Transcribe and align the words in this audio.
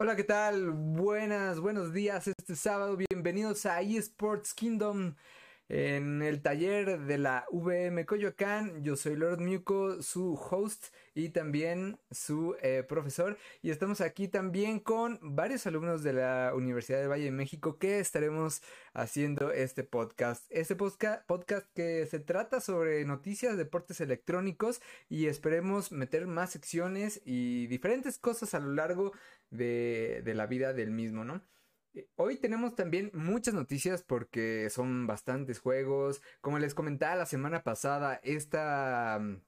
Hola, 0.00 0.14
¿qué 0.14 0.22
tal? 0.22 0.70
Buenas, 0.70 1.58
buenos 1.58 1.92
días 1.92 2.28
este 2.28 2.54
sábado. 2.54 2.96
Bienvenidos 2.96 3.66
a 3.66 3.80
eSports 3.80 4.54
Kingdom 4.54 5.16
en 5.68 6.22
el 6.22 6.40
taller 6.40 7.00
de 7.00 7.18
la 7.18 7.46
VM 7.50 8.06
Coyoacán. 8.06 8.82
Yo 8.82 8.96
soy 8.96 9.16
Lord 9.16 9.40
Muco, 9.40 10.02
su 10.02 10.34
host 10.34 10.86
y 11.14 11.28
también 11.28 11.98
su 12.10 12.56
eh, 12.62 12.84
profesor. 12.88 13.36
Y 13.60 13.70
estamos 13.70 14.00
aquí 14.00 14.28
también 14.28 14.80
con 14.80 15.18
varios 15.20 15.66
alumnos 15.66 16.02
de 16.02 16.14
la 16.14 16.52
Universidad 16.54 17.00
del 17.00 17.10
Valle 17.10 17.24
de 17.24 17.30
México 17.32 17.78
que 17.78 17.98
estaremos 17.98 18.62
haciendo 18.94 19.52
este 19.52 19.84
podcast. 19.84 20.46
Este 20.50 20.74
podcast 20.74 21.66
que 21.74 22.06
se 22.06 22.18
trata 22.20 22.60
sobre 22.60 23.04
noticias, 23.04 23.56
deportes 23.56 24.00
electrónicos 24.00 24.80
y 25.08 25.26
esperemos 25.26 25.92
meter 25.92 26.26
más 26.26 26.50
secciones 26.50 27.20
y 27.24 27.66
diferentes 27.66 28.18
cosas 28.18 28.54
a 28.54 28.60
lo 28.60 28.72
largo 28.72 29.12
de, 29.50 30.22
de 30.24 30.34
la 30.34 30.46
vida 30.46 30.72
del 30.72 30.90
mismo, 30.90 31.24
¿no? 31.24 31.42
Eh, 31.94 32.08
hoy 32.16 32.36
tenemos 32.36 32.74
también 32.74 33.10
muchas 33.14 33.54
noticias 33.54 34.02
porque 34.02 34.68
son 34.70 35.06
bastantes 35.06 35.58
juegos. 35.60 36.22
Como 36.40 36.58
les 36.58 36.74
comentaba 36.74 37.16
la 37.16 37.26
semana 37.26 37.62
pasada, 37.64 38.20
esta, 38.22 39.18
mm, 39.20 39.40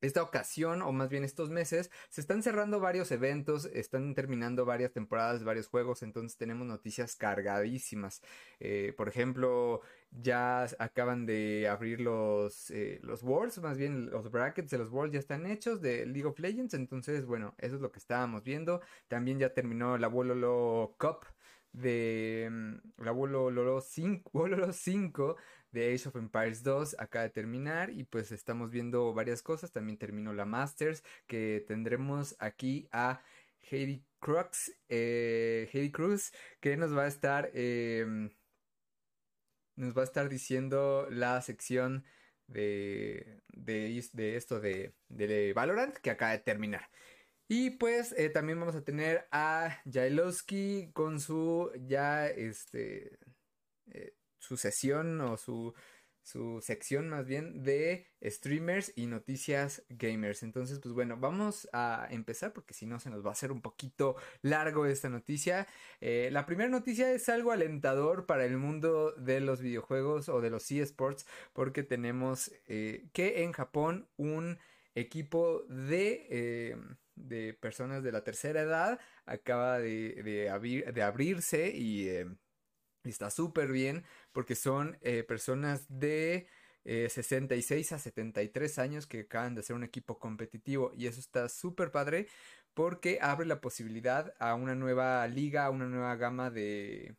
esta 0.00 0.22
ocasión, 0.22 0.82
o 0.82 0.92
más 0.92 1.10
bien 1.10 1.24
estos 1.24 1.50
meses, 1.50 1.90
se 2.08 2.20
están 2.22 2.42
cerrando 2.42 2.80
varios 2.80 3.10
eventos, 3.12 3.66
están 3.66 4.14
terminando 4.14 4.64
varias 4.64 4.92
temporadas, 4.92 5.44
varios 5.44 5.68
juegos, 5.68 6.02
entonces 6.02 6.38
tenemos 6.38 6.66
noticias 6.66 7.16
cargadísimas. 7.16 8.22
Eh, 8.60 8.94
por 8.96 9.08
ejemplo, 9.08 9.82
ya 10.10 10.64
acaban 10.78 11.26
de 11.26 11.68
abrir 11.68 12.00
los, 12.00 12.70
eh, 12.70 12.98
los 13.02 13.22
más 13.58 13.76
bien 13.78 14.10
los 14.10 14.30
brackets 14.30 14.70
de 14.70 14.78
los 14.78 14.90
Worlds 14.90 15.12
ya 15.14 15.20
están 15.20 15.46
hechos 15.46 15.80
de 15.82 16.06
League 16.06 16.26
of 16.26 16.38
Legends, 16.38 16.74
entonces 16.74 17.26
bueno, 17.26 17.54
eso 17.58 17.76
es 17.76 17.80
lo 17.82 17.92
que 17.92 17.98
estábamos 17.98 18.42
viendo. 18.44 18.80
También 19.08 19.38
ya 19.38 19.52
terminó 19.54 19.98
la 19.98 20.08
Wololo 20.08 20.94
Cup 20.98 21.26
de 21.72 22.50
la 22.98 23.12
Wololo 23.12 23.80
5, 23.80 24.72
5 24.72 25.36
de 25.72 25.94
Age 25.94 26.08
of 26.08 26.16
Empires 26.16 26.62
2 26.62 26.96
acaba 26.98 27.24
de 27.24 27.30
terminar 27.30 27.90
y 27.90 28.04
pues 28.04 28.32
estamos 28.32 28.70
viendo 28.70 29.12
varias 29.14 29.42
cosas. 29.42 29.72
También 29.72 29.98
terminó 29.98 30.32
la 30.32 30.44
Masters 30.44 31.02
que 31.26 31.64
tendremos 31.66 32.36
aquí 32.38 32.88
a 32.92 33.22
Heidi 33.70 34.04
Crux, 34.20 34.72
eh, 34.88 35.90
Cruz 35.92 36.32
que 36.60 36.76
nos 36.76 36.96
va 36.96 37.04
a 37.04 37.08
estar 37.08 37.50
em, 37.54 38.30
nos 39.76 39.96
va 39.96 40.02
a 40.02 40.04
estar 40.04 40.28
diciendo 40.28 41.06
la 41.10 41.40
sección 41.42 42.04
de, 42.46 43.40
de, 43.48 44.04
de 44.12 44.36
esto 44.36 44.60
de, 44.60 44.94
de 45.08 45.52
Valorant 45.54 45.96
que 45.96 46.10
acaba 46.10 46.32
de 46.32 46.38
terminar. 46.38 46.90
Y 47.52 47.70
pues 47.70 48.14
eh, 48.16 48.28
también 48.28 48.60
vamos 48.60 48.76
a 48.76 48.84
tener 48.84 49.26
a 49.32 49.82
Jailowski 49.92 50.92
con 50.92 51.18
su 51.18 51.72
ya 51.84 52.28
este 52.28 53.18
eh, 53.90 54.14
su 54.38 54.56
sesión 54.56 55.20
o 55.20 55.36
su 55.36 55.74
su 56.22 56.60
sección 56.62 57.08
más 57.08 57.26
bien 57.26 57.64
de 57.64 58.06
streamers 58.22 58.92
y 58.94 59.06
noticias 59.06 59.82
gamers. 59.88 60.44
Entonces, 60.44 60.78
pues 60.78 60.94
bueno, 60.94 61.16
vamos 61.16 61.68
a 61.72 62.06
empezar 62.12 62.52
porque 62.52 62.72
si 62.72 62.86
no 62.86 63.00
se 63.00 63.10
nos 63.10 63.24
va 63.26 63.30
a 63.30 63.32
hacer 63.32 63.50
un 63.50 63.62
poquito 63.62 64.14
largo 64.42 64.86
esta 64.86 65.08
noticia. 65.08 65.66
Eh, 66.00 66.28
la 66.30 66.46
primera 66.46 66.70
noticia 66.70 67.10
es 67.10 67.28
algo 67.28 67.50
alentador 67.50 68.26
para 68.26 68.44
el 68.44 68.58
mundo 68.58 69.10
de 69.16 69.40
los 69.40 69.60
videojuegos 69.60 70.28
o 70.28 70.40
de 70.40 70.50
los 70.50 70.70
eSports 70.70 71.26
porque 71.52 71.82
tenemos 71.82 72.52
que 72.66 73.42
en 73.42 73.50
Japón 73.50 74.08
un 74.16 74.60
equipo 74.94 75.64
de 75.68 76.76
de 77.28 77.54
personas 77.54 78.02
de 78.02 78.12
la 78.12 78.24
tercera 78.24 78.62
edad 78.62 79.00
acaba 79.26 79.78
de, 79.78 80.22
de, 80.22 81.02
abrirse 81.02 81.70
y 81.74 82.08
eh, 82.08 82.26
está 83.04 83.30
súper 83.30 83.70
bien 83.72 84.04
porque 84.32 84.54
son 84.54 84.98
eh, 85.02 85.22
personas 85.24 85.86
de 85.88 86.48
66 86.84 87.92
eh, 87.92 87.94
a 87.94 87.98
73 87.98 88.78
años 88.78 89.06
que 89.06 89.20
acaban 89.20 89.54
de 89.54 89.62
ser 89.62 89.76
un 89.76 89.84
equipo 89.84 90.18
competitivo 90.18 90.92
y 90.96 91.06
eso 91.06 91.20
está 91.20 91.48
súper 91.48 91.90
padre 91.90 92.26
porque 92.74 93.18
abre 93.20 93.46
la 93.46 93.60
posibilidad 93.60 94.32
a 94.38 94.54
una 94.54 94.74
nueva 94.74 95.26
liga, 95.28 95.66
a 95.66 95.70
una 95.70 95.86
nueva 95.86 96.16
gama 96.16 96.50
de, 96.50 97.16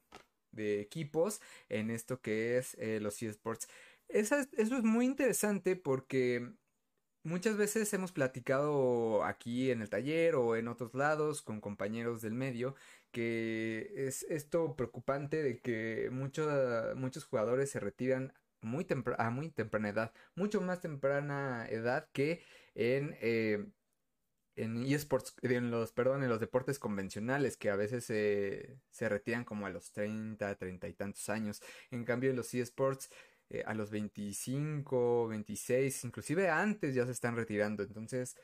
de 0.52 0.82
equipos 0.82 1.42
en 1.70 1.92
esto 1.92 2.22
que 2.22 2.58
es 2.58 2.78
los 3.02 3.22
eSports. 3.22 3.68
Eso 4.08 4.38
es 4.58 4.72
muy 4.72 5.06
interesante 5.06 5.76
porque 5.76 6.54
Muchas 7.24 7.56
veces 7.56 7.94
hemos 7.94 8.12
platicado 8.12 9.24
aquí 9.24 9.70
en 9.70 9.82
el 9.84 9.90
taller 9.90 10.36
o 10.36 10.56
en 10.56 10.68
otros 10.68 10.96
lados 10.96 11.44
con 11.44 11.62
compañeros 11.62 12.22
del 12.22 12.34
medio 12.34 12.76
que 13.12 13.92
es 14.08 14.24
esto 14.24 14.76
preocupante 14.76 15.44
de 15.44 15.60
que 15.60 16.10
muchos 16.12 17.26
jugadores 17.26 17.70
se 17.70 17.80
retiran 17.80 18.34
muy 18.62 18.88
a 19.18 19.30
muy 19.30 19.50
temprana 19.50 19.90
edad, 19.90 20.14
mucho 20.36 20.62
más 20.62 20.82
temprana 20.82 21.68
edad 21.70 22.10
que 22.14 22.44
en 22.76 23.18
eh, 23.22 23.66
en 24.56 24.86
eSports, 24.86 25.36
en 25.42 25.72
los, 25.72 25.92
perdón, 25.92 26.24
en 26.24 26.30
los 26.30 26.40
deportes 26.40 26.78
convencionales, 26.78 27.58
que 27.58 27.70
a 27.70 27.76
veces 27.76 28.06
se 28.06 29.10
retiran 29.10 29.46
como 29.46 29.66
a 29.66 29.70
los 29.70 29.92
30, 29.92 30.56
30 30.56 30.88
y 30.88 30.94
tantos 30.94 31.30
años. 31.30 31.62
En 31.90 32.04
cambio, 32.04 32.30
en 32.30 32.36
los 32.36 32.54
eSports 32.54 33.10
eh, 33.52 33.64
a 33.66 33.74
los 33.74 33.92
25, 33.92 35.28
26, 35.28 36.06
inclusive 36.06 36.50
antes 36.50 36.96
ya 36.96 37.06
se 37.06 37.12
están 37.12 37.36
retirando. 37.36 37.84
Entonces, 37.84 38.38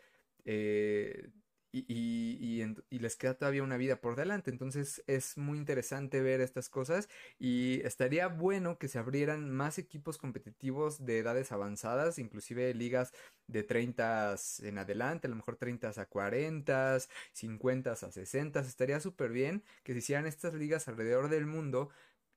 eh, 0.45 1.29
y, 1.71 2.99
les 2.99 3.15
queda 3.15 3.35
todavía 3.35 3.63
una 3.63 3.77
vida 3.77 4.01
por 4.01 4.15
delante. 4.15 4.49
Entonces 4.51 5.03
es 5.07 5.37
muy 5.37 5.57
interesante 5.57 6.21
ver 6.21 6.41
estas 6.41 6.69
cosas 6.69 7.07
y 7.39 7.81
estaría 7.85 8.27
bueno 8.27 8.77
que 8.77 8.87
se 8.87 8.99
abrieran 8.99 9.49
más 9.51 9.77
equipos 9.77 10.17
competitivos 10.17 11.05
de 11.05 11.19
edades 11.19 11.51
avanzadas, 11.51 12.19
inclusive 12.19 12.73
ligas 12.73 13.13
de 13.47 13.63
30 13.63 14.35
en 14.63 14.77
adelante, 14.77 15.27
a 15.27 15.29
lo 15.29 15.35
mejor 15.35 15.55
30 15.57 15.89
a 15.95 16.05
40, 16.05 16.99
50 17.33 17.91
a 17.91 17.95
60. 17.95 18.59
Estaría 18.59 18.99
súper 18.99 19.31
bien 19.31 19.63
que 19.83 19.93
se 19.93 19.99
hicieran 19.99 20.25
estas 20.25 20.53
ligas 20.53 20.87
alrededor 20.87 21.29
del 21.29 21.45
mundo 21.45 21.89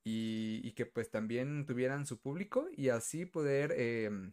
y, 0.04 0.72
que 0.72 0.86
pues 0.86 1.10
también 1.10 1.66
tuvieran 1.66 2.06
su 2.06 2.18
público 2.18 2.68
y 2.76 2.88
así 2.88 3.26
poder 3.26 3.72
em, 3.72 4.32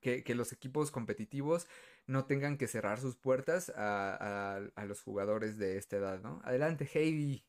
que, 0.00 0.34
los 0.34 0.52
equipos 0.52 0.90
competitivos 0.90 1.68
no 2.06 2.24
tengan 2.24 2.58
que 2.58 2.66
cerrar 2.66 2.98
sus 2.98 3.16
puertas 3.16 3.72
a, 3.76 4.60
los 4.86 5.00
jugadores 5.02 5.58
de 5.58 5.78
esta 5.78 5.96
edad, 5.96 6.20
¿no? 6.20 6.40
Adelante, 6.44 6.88
Heidi. 6.92 7.44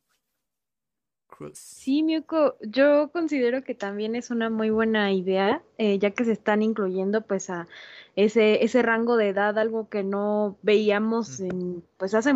Cruz. 1.28 1.58
Sí, 1.58 2.04
Miuko, 2.04 2.58
yo 2.62 3.10
considero 3.12 3.64
que 3.64 3.74
también 3.74 4.16
es 4.16 4.30
una 4.30 4.52
muy 4.52 4.70
buena 4.70 5.12
idea, 5.12 5.64
eh, 5.80 5.98
ya 5.98 6.12
que 6.12 6.26
se 6.26 6.32
están 6.32 6.62
incluyendo 6.62 7.26
pues 7.26 7.50
a 7.50 7.68
ese, 8.16 8.64
ese 8.64 8.84
rango 8.84 9.18
de 9.18 9.30
edad, 9.30 9.58
algo 9.58 9.90
que 9.90 10.04
no 10.04 10.60
veíamos 10.62 11.40
en, 11.40 11.84
pues 11.98 12.14
hace 12.14 12.34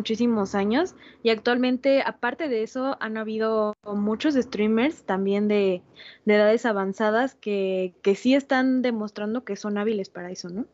muchísimos 0.00 0.54
años 0.54 0.94
y 1.22 1.28
actualmente 1.28 2.02
aparte 2.02 2.48
de 2.48 2.62
eso 2.62 2.96
han 3.00 3.18
habido 3.18 3.74
muchos 3.84 4.34
streamers 4.34 5.04
también 5.04 5.46
de, 5.46 5.82
edades 6.24 6.64
avanzadas 6.64 7.34
que, 7.34 7.94
que, 8.02 8.14
sí 8.14 8.34
están 8.34 8.80
demostrando 8.80 9.44
que 9.44 9.56
son 9.56 9.76
hábiles 9.76 10.08
para 10.08 10.30
eso, 10.30 10.48
¿no? 10.48 10.66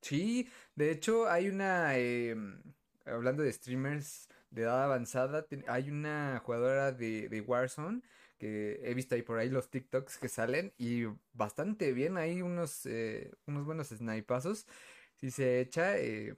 Sí, 0.00 0.48
de 0.76 0.92
hecho 0.92 1.28
hay 1.28 1.48
una, 1.48 1.96
em, 1.98 2.62
hablando 3.04 3.42
de 3.42 3.52
streamers 3.52 4.28
de 4.50 4.62
edad 4.62 4.84
avanzada, 4.84 5.44
hay 5.66 5.90
una 5.90 6.40
jugadora 6.44 6.92
de, 6.92 7.28
de 7.28 7.40
Warzone 7.40 8.02
que 8.38 8.80
he 8.84 8.94
visto 8.94 9.16
ahí 9.16 9.22
por 9.22 9.38
ahí 9.38 9.50
los 9.50 9.70
TikToks 9.70 10.18
que 10.18 10.28
salen 10.28 10.72
y 10.78 11.06
bastante 11.32 11.92
bien, 11.92 12.16
hay 12.16 12.42
unos, 12.42 12.86
eh, 12.86 13.32
unos 13.46 13.64
buenos 13.64 13.88
snipazos 13.88 14.66
si 15.16 15.32
se 15.32 15.60
echa. 15.60 15.98
Eh, 15.98 16.36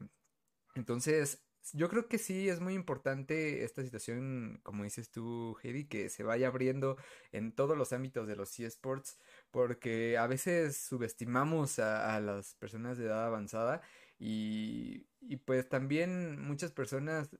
entonces, 0.74 1.42
yo 1.72 1.88
creo 1.88 2.08
que 2.08 2.18
sí 2.18 2.48
es 2.48 2.60
muy 2.60 2.74
importante 2.74 3.64
esta 3.64 3.82
situación, 3.82 4.60
como 4.62 4.84
dices 4.84 5.10
tú, 5.10 5.56
Heidi, 5.62 5.86
que 5.86 6.08
se 6.08 6.22
vaya 6.22 6.48
abriendo 6.48 6.96
en 7.32 7.52
todos 7.52 7.76
los 7.76 7.92
ámbitos 7.92 8.26
de 8.26 8.36
los 8.36 8.58
eSports, 8.58 9.18
porque 9.50 10.18
a 10.18 10.26
veces 10.26 10.76
subestimamos 10.76 11.78
a, 11.78 12.18
las 12.20 12.54
personas 12.56 12.98
de 12.98 13.06
edad 13.06 13.26
avanzada 13.26 13.82
y, 14.18 15.06
y 15.20 15.36
pues 15.36 15.68
también 15.68 16.40
muchas 16.40 16.72
personas 16.72 17.30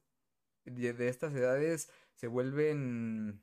de, 0.64 1.08
estas 1.08 1.34
edades 1.34 1.90
se 2.14 2.26
vuelven 2.26 3.42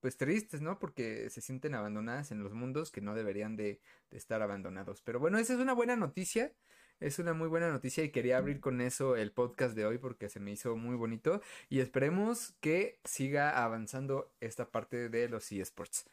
pues 0.00 0.16
tristes, 0.16 0.60
¿no? 0.60 0.78
Porque 0.78 1.28
se 1.30 1.40
sienten 1.40 1.74
abandonadas 1.74 2.30
en 2.32 2.42
los 2.42 2.54
mundos 2.54 2.90
que 2.90 3.00
no 3.00 3.14
deberían 3.14 3.56
de, 3.56 3.80
estar 4.10 4.40
abandonados. 4.40 5.02
Pero 5.02 5.20
bueno, 5.20 5.38
esa 5.38 5.54
es 5.54 5.58
una 5.58 5.74
buena 5.74 5.96
noticia 5.96 6.52
es 7.00 7.18
una 7.18 7.34
muy 7.34 7.48
buena 7.48 7.70
noticia 7.70 8.04
y 8.04 8.10
quería 8.10 8.38
abrir 8.38 8.60
con 8.60 8.80
eso 8.80 9.16
el 9.16 9.32
podcast 9.32 9.74
de 9.74 9.86
hoy 9.86 9.98
porque 9.98 10.28
se 10.28 10.40
me 10.40 10.52
hizo 10.52 10.76
muy 10.76 10.96
bonito 10.96 11.42
y 11.68 11.80
esperemos 11.80 12.54
que 12.60 12.98
siga 13.04 13.62
avanzando 13.62 14.32
esta 14.40 14.70
parte 14.70 15.08
de 15.08 15.28
los 15.28 15.50
eSports. 15.52 16.06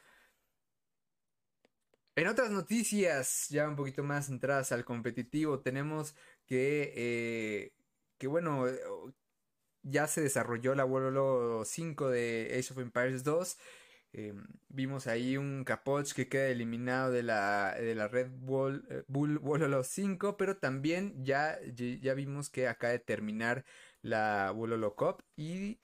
En 2.16 2.28
otras 2.28 2.50
noticias, 2.50 3.48
ya 3.48 3.68
un 3.68 3.74
poquito 3.76 4.04
más 4.04 4.26
centradas 4.26 4.70
al 4.70 4.84
competitivo, 4.84 5.60
tenemos 5.60 6.14
que, 6.46 6.92
eh, 6.94 7.72
que 8.18 8.28
bueno, 8.28 8.66
ya 9.82 10.06
se 10.06 10.20
desarrolló 10.22 10.74
la 10.74 10.84
Wololo 10.84 11.64
5 11.64 12.08
de 12.10 12.56
Age 12.58 12.72
of 12.72 12.78
Empires 12.78 13.24
2. 13.24 13.58
Em, 14.16 14.46
vimos 14.68 15.08
ahí 15.08 15.36
un 15.36 15.64
Capoch 15.64 16.12
que 16.12 16.28
queda 16.28 16.46
eliminado 16.46 17.10
de 17.10 17.24
la, 17.24 17.74
de 17.74 17.96
la 17.96 18.06
Red 18.06 18.30
Bull, 18.30 18.86
eh, 18.88 19.02
Wololo 19.08 19.82
5, 19.82 20.36
pero 20.36 20.56
también 20.56 21.24
ya, 21.24 21.58
ya 21.74 22.14
vimos 22.14 22.48
que 22.48 22.68
acaba 22.68 22.92
de 22.92 23.00
terminar 23.00 23.64
la 24.02 24.52
Wololo 24.54 24.94
Cup 24.94 25.24
y 25.36 25.80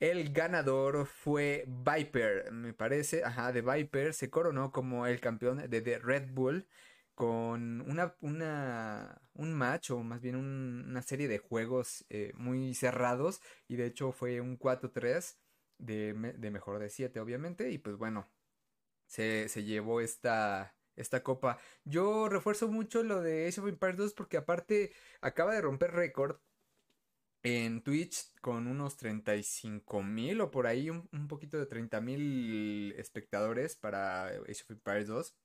el 0.00 0.32
ganador 0.32 1.06
fue 1.06 1.66
Viper, 1.66 2.52
me 2.52 2.72
parece, 2.72 3.22
ajá, 3.24 3.52
de 3.52 3.60
Viper 3.60 4.14
se 4.14 4.30
coronó 4.30 4.72
como 4.72 5.06
el 5.06 5.20
campeón 5.20 5.58
de, 5.68 5.82
The 5.82 5.98
Red 5.98 6.30
Bull 6.32 6.66
con 7.14 7.82
una, 7.82 8.14
una, 8.22 9.20
un 9.34 9.52
match 9.52 9.90
o 9.90 10.02
más 10.02 10.22
bien 10.22 10.36
una 10.36 11.02
serie 11.02 11.28
de 11.28 11.38
juegos 11.38 12.06
eh, 12.08 12.32
muy 12.36 12.74
cerrados 12.74 13.42
y 13.66 13.76
de 13.76 13.86
hecho 13.86 14.12
fue 14.12 14.40
un 14.40 14.58
4-3 14.58 15.36
de, 15.78 16.12
de, 16.36 16.50
mejor 16.50 16.78
de 16.78 16.90
7 16.90 17.20
obviamente 17.20 17.70
y 17.70 17.78
pues 17.78 17.96
bueno, 17.96 18.28
se, 19.06 19.48
se 19.48 19.64
llevó 19.64 20.00
esta, 20.00 20.76
esta 20.96 21.22
copa. 21.22 21.58
Yo 21.84 22.28
refuerzo 22.28 22.68
mucho 22.68 23.02
lo 23.02 23.22
de 23.22 23.46
Age 23.48 23.60
of 23.60 23.68
Empires 23.68 23.96
2 23.96 24.14
porque 24.14 24.36
aparte 24.36 24.92
acaba 25.20 25.54
de 25.54 25.60
romper 25.62 25.92
récord 25.92 26.38
en 27.42 27.82
Twitch 27.82 28.32
con 28.40 28.66
unos 28.66 28.96
35 28.96 30.02
mil 30.02 30.40
o 30.40 30.50
por 30.50 30.66
ahí 30.66 30.90
un, 30.90 31.28
poquito 31.28 31.58
de 31.58 31.66
30 31.66 32.00
mil 32.00 32.92
espectadores 32.98 33.76
para 33.76 34.26
Age 34.26 34.62
of 34.64 34.70
Empires 34.70 35.06
2. 35.08 35.36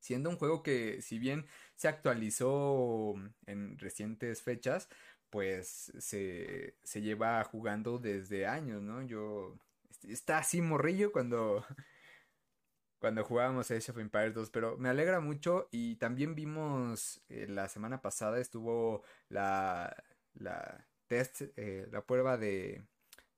Siendo 0.00 0.30
un 0.30 0.36
juego 0.36 0.62
que 0.62 1.02
si 1.02 1.18
bien 1.18 1.46
se 1.74 1.88
actualizó 1.88 3.14
en 3.46 3.78
recientes 3.78 4.42
fechas, 4.42 4.88
pues 5.30 5.92
se, 5.98 6.76
se 6.82 7.02
lleva 7.02 7.42
jugando 7.44 7.98
desde 7.98 8.46
años, 8.46 8.82
¿no? 8.82 9.02
Yo... 9.02 9.58
Está 10.04 10.38
así 10.38 10.60
morrillo 10.62 11.10
cuando, 11.10 11.64
cuando 13.00 13.24
jugábamos 13.24 13.70
Age 13.70 13.90
of 13.90 13.98
Empires 13.98 14.34
2, 14.34 14.50
pero 14.50 14.76
me 14.76 14.88
alegra 14.88 15.20
mucho 15.20 15.68
y 15.72 15.96
también 15.96 16.34
vimos 16.34 17.20
eh, 17.28 17.46
la 17.48 17.68
semana 17.68 18.00
pasada 18.00 18.38
estuvo 18.38 19.02
la, 19.28 19.94
la 20.34 20.86
test, 21.08 21.42
eh, 21.56 21.88
la 21.90 22.02
prueba 22.04 22.36
de, 22.36 22.84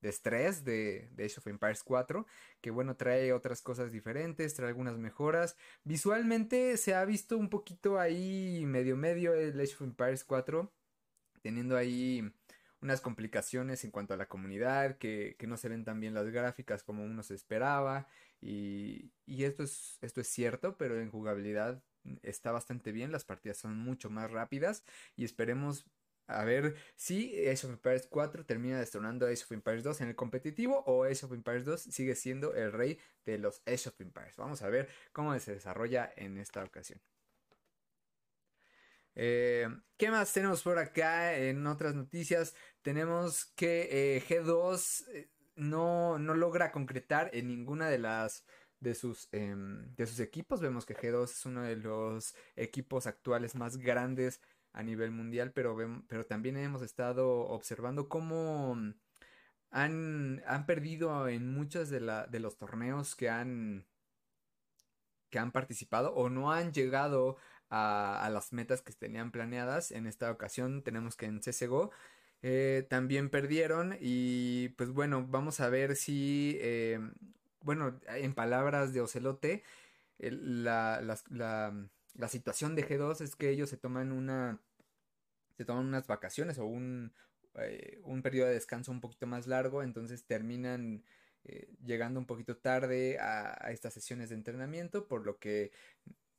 de 0.01 0.09
estrés 0.09 0.63
de, 0.63 1.09
de, 1.13 1.25
Age 1.25 1.39
of 1.39 1.47
Empires 1.47 1.83
4, 1.83 2.25
que 2.59 2.71
bueno, 2.71 2.95
trae 2.95 3.33
otras 3.33 3.61
cosas 3.61 3.91
diferentes, 3.91 4.53
trae 4.53 4.69
algunas 4.69 4.97
mejoras. 4.97 5.57
Visualmente 5.83 6.77
se 6.77 6.93
ha 6.95 7.05
visto 7.05 7.37
un 7.37 7.49
poquito 7.49 7.99
ahí 7.99 8.63
medio 8.65 8.97
medio 8.97 9.33
el 9.33 9.59
Age 9.59 9.75
of 9.75 9.81
Empires 9.81 10.23
4, 10.23 10.71
teniendo 11.41 11.77
ahí 11.77 12.31
unas 12.81 13.01
complicaciones 13.01 13.83
en 13.83 13.91
cuanto 13.91 14.13
a 14.13 14.17
la 14.17 14.27
comunidad, 14.27 14.97
que, 14.97 15.35
que 15.37 15.47
no 15.47 15.57
se 15.57 15.69
ven 15.69 15.85
tan 15.85 15.99
bien 15.99 16.13
las 16.13 16.27
gráficas 16.29 16.83
como 16.83 17.03
uno 17.03 17.23
se 17.23 17.35
esperaba, 17.35 18.07
y, 18.41 19.11
y 19.25 19.43
esto, 19.43 19.63
es, 19.63 19.99
esto 20.01 20.21
es 20.21 20.27
cierto, 20.27 20.77
pero 20.77 20.99
en 20.99 21.11
jugabilidad 21.11 21.83
está 22.23 22.51
bastante 22.51 22.91
bien, 22.91 23.11
las 23.11 23.23
partidas 23.23 23.57
son 23.57 23.77
mucho 23.77 24.09
más 24.09 24.31
rápidas 24.31 24.83
y 25.15 25.23
esperemos 25.25 25.85
a 26.27 26.43
ver 26.45 26.75
si 26.95 27.47
Age 27.47 27.67
of 27.67 27.73
Empires 27.73 28.07
4 28.09 28.45
termina 28.45 28.79
destronando 28.79 29.25
a 29.25 29.29
Age 29.29 29.43
of 29.43 29.51
Empires 29.51 29.83
2 29.83 30.01
en 30.01 30.07
el 30.09 30.15
competitivo 30.15 30.83
o 30.87 31.03
Age 31.03 31.25
of 31.25 31.33
Empires 31.33 31.65
2 31.65 31.81
sigue 31.81 32.15
siendo 32.15 32.55
el 32.55 32.71
rey 32.71 32.99
de 33.25 33.37
los 33.37 33.61
Age 33.65 33.89
of 33.89 33.99
Empires. 34.01 34.37
Vamos 34.37 34.61
a 34.61 34.69
ver 34.69 34.89
cómo 35.11 35.37
se 35.39 35.53
desarrolla 35.53 36.11
en 36.15 36.37
esta 36.37 36.63
ocasión. 36.63 36.99
Eh, 39.15 39.67
¿Qué 39.97 40.09
más 40.09 40.31
tenemos 40.33 40.63
por 40.63 40.79
acá? 40.79 41.35
En 41.37 41.65
otras 41.67 41.95
noticias 41.95 42.55
tenemos 42.81 43.45
que 43.55 44.15
eh, 44.17 44.23
G2 44.27 45.07
eh, 45.13 45.31
no, 45.55 46.17
no, 46.17 46.33
logra 46.33 46.71
concretar 46.71 47.29
en 47.33 47.47
ninguna 47.47 47.89
de 47.89 47.99
las 47.99 48.45
de 48.79 48.95
sus, 48.95 49.29
em, 49.31 49.93
de 49.95 50.07
sus 50.07 50.19
equipos. 50.19 50.61
Vemos 50.61 50.85
que 50.85 50.95
G2 50.95 51.23
es 51.25 51.45
uno 51.45 51.63
de 51.63 51.75
los 51.75 52.35
equipos 52.55 53.07
actuales 53.07 53.55
más 53.55 53.77
grandes 53.77 54.41
a 54.73 54.83
nivel 54.83 55.11
mundial, 55.11 55.51
pero, 55.53 55.77
pero 56.07 56.25
también 56.25 56.57
hemos 56.57 56.81
estado 56.81 57.29
observando 57.47 58.09
cómo 58.09 58.75
han, 59.71 60.43
han 60.45 60.65
perdido 60.65 61.27
en 61.27 61.53
muchos 61.53 61.89
de, 61.89 62.01
la, 62.01 62.27
de 62.27 62.39
los 62.39 62.57
torneos 62.57 63.15
que 63.15 63.29
han, 63.29 63.85
que 65.29 65.39
han 65.39 65.51
participado 65.51 66.13
o 66.13 66.29
no 66.29 66.51
han 66.51 66.73
llegado 66.73 67.37
a, 67.71 68.29
las 68.31 68.53
metas 68.53 68.81
que 68.83 68.93
tenían 68.93 69.31
planeadas. 69.31 69.91
En 69.91 70.05
esta 70.05 70.29
ocasión 70.29 70.83
tenemos 70.83 71.15
que 71.15 71.25
en 71.25 71.39
CSGO 71.39 71.91
eh, 72.43 72.85
también 72.89 73.29
perdieron 73.29 73.97
y 73.99 74.69
pues 74.69 74.91
bueno, 74.91 75.25
vamos 75.27 75.59
a 75.59 75.69
ver 75.69 75.95
si, 75.95 76.57
eh, 76.61 76.99
bueno, 77.61 77.99
en 78.07 78.33
palabras 78.35 78.93
de 78.93 79.01
Ocelote, 79.01 79.63
la, 80.19 81.01
la 81.01 81.73
la 82.15 82.27
situación 82.27 82.75
de 82.75 82.87
G2 82.87 83.21
es 83.21 83.35
que 83.35 83.49
ellos 83.49 83.69
se 83.69 83.77
toman 83.77 84.11
una. 84.11 84.59
Se 85.57 85.65
toman 85.65 85.85
unas 85.85 86.07
vacaciones 86.07 86.57
o 86.57 86.65
un, 86.65 87.13
eh, 87.55 87.99
un 88.03 88.21
periodo 88.21 88.47
de 88.47 88.55
descanso 88.55 88.91
un 88.91 89.01
poquito 89.01 89.27
más 89.27 89.47
largo. 89.47 89.83
Entonces 89.83 90.25
terminan 90.25 91.03
llegando 91.83 92.19
un 92.19 92.27
poquito 92.27 92.57
tarde 92.57 93.17
a, 93.19 93.57
a, 93.65 93.71
estas 93.71 93.93
sesiones 93.93 94.29
de 94.29 94.35
entrenamiento. 94.35 95.07
Por 95.07 95.25
lo 95.25 95.39
que 95.39 95.71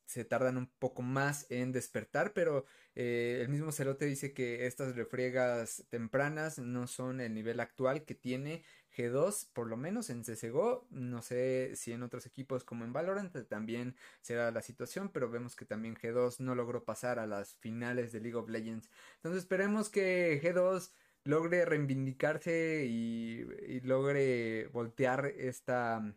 se 0.06 0.24
tardan 0.24 0.56
un 0.56 0.66
poco 0.66 1.02
más 1.02 1.46
en 1.50 1.72
despertar, 1.72 2.32
pero 2.32 2.64
eh, 2.94 3.38
el 3.42 3.48
mismo 3.48 3.72
Celote 3.72 4.06
dice 4.06 4.32
que 4.32 4.66
estas 4.66 4.94
refriegas 4.96 5.84
tempranas 5.90 6.58
no 6.58 6.86
son 6.86 7.20
el 7.20 7.34
nivel 7.34 7.60
actual 7.60 8.04
que 8.04 8.14
tiene 8.14 8.62
G2, 8.96 9.48
por 9.52 9.68
lo 9.68 9.76
menos 9.76 10.10
en 10.10 10.22
CSGO, 10.22 10.86
no 10.90 11.22
sé 11.22 11.72
si 11.76 11.92
en 11.92 12.02
otros 12.02 12.26
equipos 12.26 12.64
como 12.64 12.84
en 12.84 12.92
Valorant 12.92 13.34
también 13.48 13.96
será 14.20 14.50
la 14.50 14.62
situación, 14.62 15.10
pero 15.10 15.30
vemos 15.30 15.56
que 15.56 15.64
también 15.64 15.96
G2 15.96 16.40
no 16.40 16.54
logró 16.54 16.84
pasar 16.84 17.18
a 17.18 17.26
las 17.26 17.54
finales 17.56 18.12
de 18.12 18.20
League 18.20 18.36
of 18.36 18.48
Legends. 18.48 18.90
Entonces 19.16 19.42
esperemos 19.42 19.88
que 19.88 20.40
G2 20.42 20.92
logre 21.24 21.64
reivindicarse 21.64 22.84
y, 22.86 23.46
y 23.66 23.80
logre 23.80 24.68
voltear 24.68 25.26
esta 25.26 26.14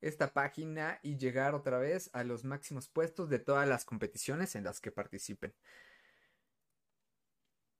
esta 0.00 0.32
página 0.32 0.98
y 1.02 1.16
llegar 1.16 1.54
otra 1.54 1.78
vez 1.78 2.10
a 2.12 2.24
los 2.24 2.44
máximos 2.44 2.88
puestos 2.88 3.28
de 3.28 3.38
todas 3.38 3.68
las 3.68 3.84
competiciones 3.84 4.54
en 4.54 4.64
las 4.64 4.80
que 4.80 4.90
participen. 4.90 5.54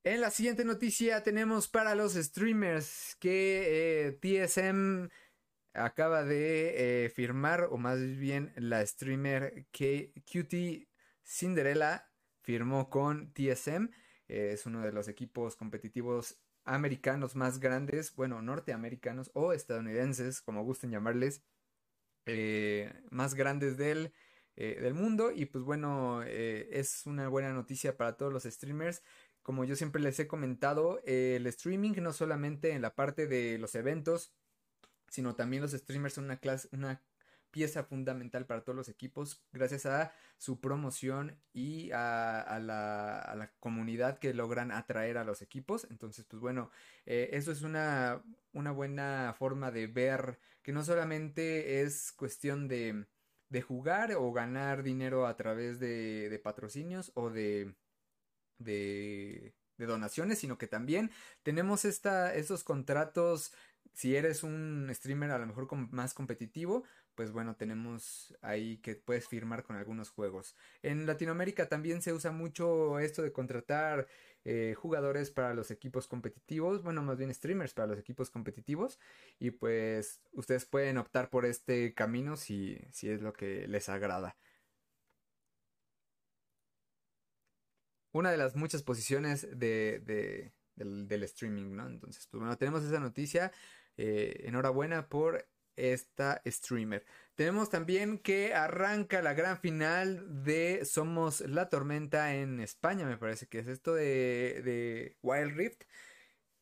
En 0.02 0.20
la 0.22 0.31
siguiente 0.31 0.64
noticia 0.64 1.22
tenemos 1.22 1.69
para 1.69 1.94
los 1.94 2.14
streamers 2.14 3.17
que 3.20 4.08
eh, 4.08 4.46
TSM 4.46 5.08
acaba 5.75 6.25
de 6.25 7.04
eh, 7.04 7.11
firmar, 7.11 7.68
o 7.71 7.76
más 7.76 8.00
bien 8.00 8.52
la 8.56 8.85
streamer 8.87 9.66
que 9.71 10.12
QT 10.25 10.88
Cinderella 11.23 12.11
firmó 12.40 12.88
con 12.90 13.33
TSM. 13.35 13.90
es 14.28 14.66
uno 14.66 14.80
de 14.80 14.92
los 14.92 15.09
equipos 15.09 15.54
competitivos 15.56 16.38
americanos 16.64 17.37
más 17.37 17.61
grandes, 17.61 18.14
bueno, 18.14 18.42
norteamericanos 18.42 19.30
o 19.35 19.52
estadounidenses, 19.52 20.40
como 20.40 20.64
gusten 20.64 20.90
llamarles, 20.90 21.42
eh, 22.26 22.92
más 23.10 23.34
grandes 23.34 23.76
del, 23.76 24.12
eh, 24.56 24.78
del, 24.80 24.94
mundo. 24.94 25.30
Y 25.32 25.46
pues 25.46 25.64
bueno, 25.64 26.22
eh, 26.24 26.68
es 26.72 27.06
una 27.06 27.28
buena 27.28 27.52
noticia 27.52 27.96
para 27.96 28.16
todos 28.16 28.32
los 28.32 28.44
streamers. 28.44 29.02
Como 29.42 29.64
yo 29.64 29.74
siempre 29.74 30.02
les 30.02 30.18
he 30.20 30.26
comentado, 30.26 31.00
el 31.06 31.46
streaming 31.46 31.92
no 32.02 32.12
solamente 32.12 32.72
en 32.72 32.82
la 32.82 32.94
parte 32.94 33.26
de 33.26 33.58
los 33.58 33.74
eventos, 33.74 34.34
sino 35.08 35.34
también 35.34 35.62
los 35.62 35.72
streamers 35.72 36.14
son 36.14 36.24
una, 36.24 36.38
clase, 36.38 36.68
una 36.72 37.02
pieza 37.50 37.82
fundamental 37.82 38.46
para 38.46 38.62
todos 38.62 38.76
los 38.76 38.88
equipos 38.88 39.42
gracias 39.50 39.86
a 39.86 40.12
su 40.36 40.60
promoción 40.60 41.40
y 41.52 41.90
a, 41.92 42.60
la, 42.62 43.52
comunidad 43.60 44.18
que 44.18 44.34
logran 44.34 44.72
atraer 44.72 45.16
a 45.16 45.24
los 45.24 45.40
equipos. 45.40 45.86
Entonces, 45.90 46.26
pues 46.26 46.38
bueno, 46.40 46.70
eso 47.06 47.50
es 47.50 47.62
una, 47.62 48.22
una 48.52 48.72
buena 48.72 49.34
forma 49.38 49.70
de 49.70 49.86
ver 49.86 50.38
que 50.62 50.73
no 50.73 50.85
solamente 50.85 51.83
es 51.83 52.12
cuestión 52.12 52.69
de, 52.69 53.07
de 53.49 53.62
jugar 53.62 54.12
o 54.14 54.33
ganar 54.33 54.83
dinero 54.83 55.26
a 55.26 55.37
través 55.37 55.79
de, 55.81 56.29
de 56.31 56.38
patrocinios 56.38 57.12
o 57.14 57.31
de, 57.31 57.75
de, 58.59 59.55
de, 59.76 59.87
donaciones, 59.87 60.38
sino 60.38 60.59
que 60.59 60.67
también 60.67 61.11
tenemos 61.43 61.85
esta, 61.85 62.35
estos 62.35 62.64
contratos, 62.64 63.52
si 63.93 64.17
eres 64.17 64.43
un 64.45 64.90
streamer 64.95 65.31
a 65.33 65.38
lo 65.38 65.47
mejor 65.47 65.69
más 65.90 66.14
competitivo, 66.14 66.85
pues 67.14 67.33
bueno, 67.33 67.57
tenemos 67.57 68.35
ahí 68.40 68.79
que 68.79 68.95
puedes 68.95 69.29
firmar 69.29 69.64
con 69.64 69.76
algunos 69.76 70.11
juegos. 70.11 70.57
En 70.83 71.07
Latinoamérica 71.07 71.69
también 71.69 72.02
se 72.02 72.12
usa 72.12 72.31
mucho 72.31 72.99
esto 72.99 73.23
de 73.23 73.33
contratar 73.33 74.07
eh, 74.44 74.75
jugadores 74.76 75.30
para 75.30 75.54
los 75.54 75.70
equipos 75.70 76.06
competitivos, 76.09 76.82
bueno, 76.82 77.02
más 77.02 77.18
bien 77.18 77.32
streamers 77.35 77.75
para 77.75 77.88
los 77.88 77.99
equipos 77.99 78.30
competitivos 78.30 78.99
y 79.38 79.50
pues 79.50 80.23
ustedes 80.32 80.64
pueden 80.64 80.97
optar 80.99 81.28
por 81.30 81.44
este 81.44 81.92
camino 81.94 82.37
si, 82.37 82.78
si 82.90 83.11
es 83.11 83.20
lo 83.20 83.32
que 83.35 83.68
les 83.68 83.88
agrada. 83.88 84.37
Una 88.12 88.30
de 88.30 88.38
las 88.38 88.56
muchas 88.56 88.82
posiciones 88.82 89.47
de, 89.56 90.52
del, 90.75 91.23
streaming, 91.25 91.76
¿no? 91.76 91.87
Entonces, 91.87 92.26
pues 92.26 92.40
bueno, 92.40 92.56
tenemos 92.59 92.82
esa 92.82 92.99
noticia. 92.99 93.52
Eh, 93.97 94.42
enhorabuena 94.47 95.09
por 95.09 95.47
esta 95.80 96.42
streamer. 96.46 97.04
Tenemos 97.34 97.70
también 97.70 98.18
que 98.18 98.54
arranca 98.54 99.22
la 99.22 99.34
gran 99.34 99.58
final 99.58 100.44
de 100.44 100.84
Somos 100.84 101.40
la 101.40 101.68
Tormenta 101.68 102.34
en 102.34 102.60
España, 102.60 103.06
me 103.06 103.16
parece 103.16 103.46
que 103.46 103.60
es 103.60 103.66
esto 103.66 103.94
de, 103.94 104.62
de 104.62 105.16
Wild 105.22 105.56
Rift 105.56 105.84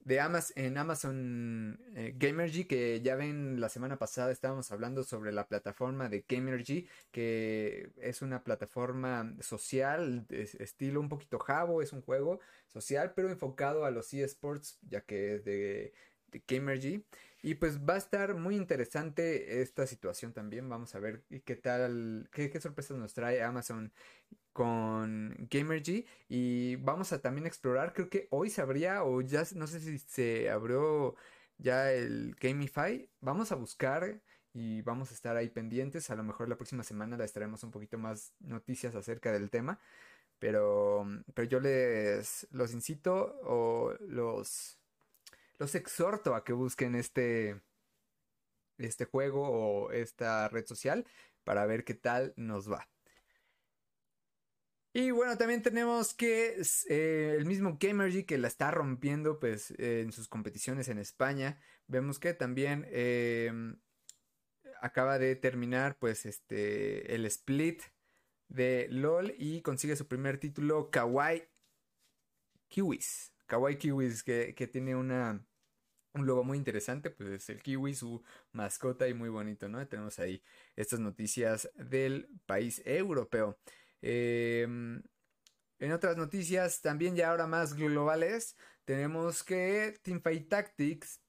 de 0.08 0.20
Amazon, 0.20 0.52
en 0.56 0.78
Amazon 0.78 1.80
eh, 1.94 2.14
Gamergy, 2.16 2.64
que 2.64 3.00
ya 3.02 3.14
ven 3.14 3.60
la 3.60 3.68
semana 3.68 3.98
pasada 3.98 4.32
estábamos 4.32 4.72
hablando 4.72 5.04
sobre 5.04 5.32
la 5.32 5.46
plataforma 5.46 6.08
de 6.08 6.24
Gamergy, 6.26 6.88
que 7.10 7.90
es 7.98 8.22
una 8.22 8.42
plataforma 8.42 9.34
social, 9.40 10.26
estilo 10.30 11.00
un 11.00 11.10
poquito 11.10 11.38
jabo, 11.38 11.82
es 11.82 11.92
un 11.92 12.00
juego 12.00 12.40
social, 12.66 13.12
pero 13.14 13.28
enfocado 13.28 13.84
a 13.84 13.90
los 13.90 14.14
eSports, 14.14 14.78
ya 14.88 15.02
que 15.02 15.34
es 15.34 15.44
de, 15.44 15.92
de. 16.28 17.04
Y 17.42 17.54
pues 17.54 17.78
va 17.80 17.94
a 17.94 17.98
estar 17.98 18.34
muy 18.34 18.56
interesante 18.56 19.62
esta 19.62 19.86
situación 19.86 20.32
también. 20.32 20.68
Vamos 20.68 20.94
a 20.94 21.00
ver 21.00 21.24
qué 21.44 21.56
tal, 21.56 22.28
qué, 22.32 22.60
sorpresas 22.60 22.96
nos 22.98 23.14
trae 23.14 23.42
Amazon 23.42 23.92
con 24.52 25.36
Gamergy. 25.50 26.06
Y 26.28 26.76
vamos 26.76 27.12
a 27.12 27.20
también 27.20 27.46
explorar, 27.46 27.92
creo 27.92 28.10
que 28.10 28.28
hoy 28.30 28.50
se 28.50 28.60
abría 28.60 29.04
o 29.04 29.20
ya 29.20 29.44
no 29.54 29.66
sé 29.66 29.80
si 29.80 29.98
se 29.98 30.50
abrió 30.50 31.16
ya 31.58 31.92
el 31.92 32.36
Gamify, 32.40 33.08
vamos 33.20 33.52
a 33.52 33.56
buscar 33.56 34.20
y 34.52 34.82
vamos 34.82 35.10
a 35.10 35.14
estar 35.14 35.36
ahí 35.36 35.48
pendientes, 35.50 36.10
a 36.10 36.16
lo 36.16 36.22
mejor 36.24 36.48
la 36.48 36.56
próxima 36.56 36.82
semana 36.84 37.16
les 37.16 37.32
traeremos 37.32 37.62
un 37.64 37.70
poquito 37.70 37.98
más 37.98 38.32
noticias 38.40 38.94
acerca 38.94 39.32
del 39.32 39.50
tema, 39.50 39.78
pero, 40.38 41.06
pero 41.34 41.48
yo 41.48 41.60
les 41.60 42.46
los 42.52 42.72
incito 42.72 43.38
o 43.44 43.94
los 44.00 44.77
los 45.58 45.74
exhorto 45.74 46.34
a 46.34 46.44
que 46.44 46.52
busquen 46.52 46.94
este 46.94 47.60
este 48.78 49.04
juego 49.04 49.48
o 49.48 49.90
esta 49.92 50.48
red 50.48 50.66
social 50.66 51.06
para 51.44 51.66
ver 51.66 51.84
qué 51.84 51.94
tal 51.94 52.32
nos 52.36 52.70
va. 52.70 52.88
Y 54.94 55.10
bueno, 55.10 55.36
también 55.36 55.62
tenemos 55.62 56.14
que 56.14 56.60
eh, 56.88 57.36
el 57.38 57.44
mismo 57.44 57.76
Gamergy 57.78 58.24
que 58.24 58.38
la 58.38 58.48
está 58.48 58.70
rompiendo 58.70 59.38
pues 59.38 59.72
en 59.78 60.12
sus 60.12 60.28
competiciones 60.28 60.88
en 60.88 60.98
España. 60.98 61.60
Vemos 61.86 62.18
que 62.18 62.34
también 62.34 62.86
em, 62.90 63.78
acaba 64.80 65.18
de 65.18 65.36
terminar 65.36 65.98
pues 65.98 66.26
este 66.26 67.14
el 67.14 67.26
split 67.26 67.82
de 68.48 68.88
LOL 68.90 69.34
y 69.38 69.60
consigue 69.62 69.94
su 69.96 70.08
primer 70.08 70.38
título 70.38 70.90
Kawaii 70.90 71.44
Kiwis. 72.68 73.32
Kawaii 73.46 73.76
Kiwis 73.78 74.22
que, 74.22 74.54
que 74.54 74.66
tiene 74.66 74.96
una 74.96 75.47
un 76.14 76.26
logo 76.26 76.44
muy 76.44 76.58
interesante, 76.58 77.10
pues 77.10 77.28
es 77.30 77.50
el 77.50 77.62
kiwi, 77.62 77.94
su 77.94 78.22
mascota 78.52 79.08
y 79.08 79.14
muy 79.14 79.28
bonito, 79.28 79.68
¿no? 79.68 79.86
Tenemos 79.86 80.18
ahí 80.18 80.42
estas 80.76 81.00
noticias 81.00 81.70
del 81.74 82.28
país 82.46 82.82
europeo. 82.84 83.58
Em, 84.02 85.02
en 85.78 85.92
otras 85.92 86.16
noticias, 86.16 86.80
también 86.80 87.16
ya 87.16 87.30
ahora 87.30 87.46
más 87.46 87.74
globales, 87.74 88.56
tenemos 88.84 89.44
que 89.44 89.98
Teamfight 90.02 90.48
Tactics 90.48 91.20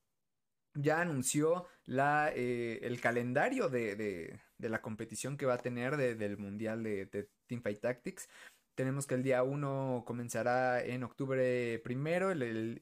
ya 0.75 1.01
anunció 1.01 1.67
la, 1.85 2.31
eh, 2.35 2.79
el 2.83 3.01
calendario 3.01 3.69
de, 3.69 4.39
la 4.57 4.81
competición 4.81 5.37
que 5.37 5.45
va 5.45 5.55
a 5.55 5.57
tener 5.57 5.97
del 5.97 6.37
Mundial 6.37 6.83
de, 6.83 7.05
de 7.07 7.29
Teamfight 7.47 7.81
Tactics. 7.81 8.29
Tenemos 8.75 9.07
que 9.07 9.15
el 9.15 9.23
día 9.23 9.43
1 9.43 10.03
comenzará 10.05 10.83
en 10.83 11.03
octubre 11.03 11.79
primero 11.83 12.31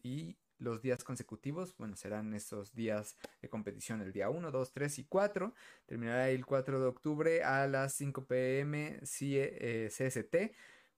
y 0.03 0.37
los 0.59 0.81
días 0.81 1.03
consecutivos, 1.03 1.75
bueno, 1.77 1.95
serán 1.95 2.33
esos 2.33 2.73
días 2.73 3.17
de 3.41 3.49
competición, 3.49 4.01
el 4.01 4.11
día 4.11 4.29
1, 4.29 4.51
2, 4.51 4.73
3 4.73 4.99
y 4.99 5.05
4. 5.05 5.53
Terminará 5.85 6.29
el 6.29 6.45
4 6.45 6.79
de 6.79 6.85
octubre 6.87 7.43
a 7.43 7.67
las 7.67 7.93
5 7.93 8.25
pm 8.25 8.99
CST, 9.01 10.35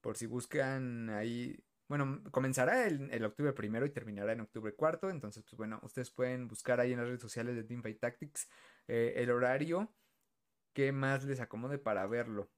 por 0.02 0.18
si 0.18 0.26
buscan 0.26 1.10
ahí. 1.10 1.58
Bueno, 1.88 2.22
comenzará 2.32 2.86
el, 2.88 3.24
octubre 3.26 3.52
primero 3.54 3.86
y 3.86 3.90
terminará 3.90 4.34
en 4.34 4.42
octubre 4.42 4.74
cuarto. 4.74 5.10
Entonces, 5.10 5.44
pues 5.44 5.58
bueno, 5.58 5.80
ustedes 5.84 6.12
pueden 6.12 6.48
buscar 6.48 6.80
ahí 6.80 6.92
en 6.92 7.00
las 7.00 7.08
redes 7.08 7.22
sociales 7.22 7.56
de 7.56 7.64
Teamfight 7.64 8.00
Tactics 8.00 8.48
eh, 8.88 9.14
el 9.18 9.32
horario 9.32 9.92
que 10.74 10.92
más 10.92 11.26
les 11.26 11.40
acomode 11.40 11.80
para 11.80 12.06
verlo. 12.08 12.50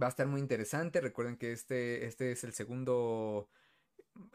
Va 0.00 0.06
a 0.06 0.10
estar 0.10 0.26
muy 0.26 0.40
interesante. 0.40 1.00
Recuerden 1.00 1.36
que 1.36 1.52
este, 1.52 2.06
este 2.06 2.32
es 2.32 2.44
el 2.44 2.52
segundo 2.52 3.48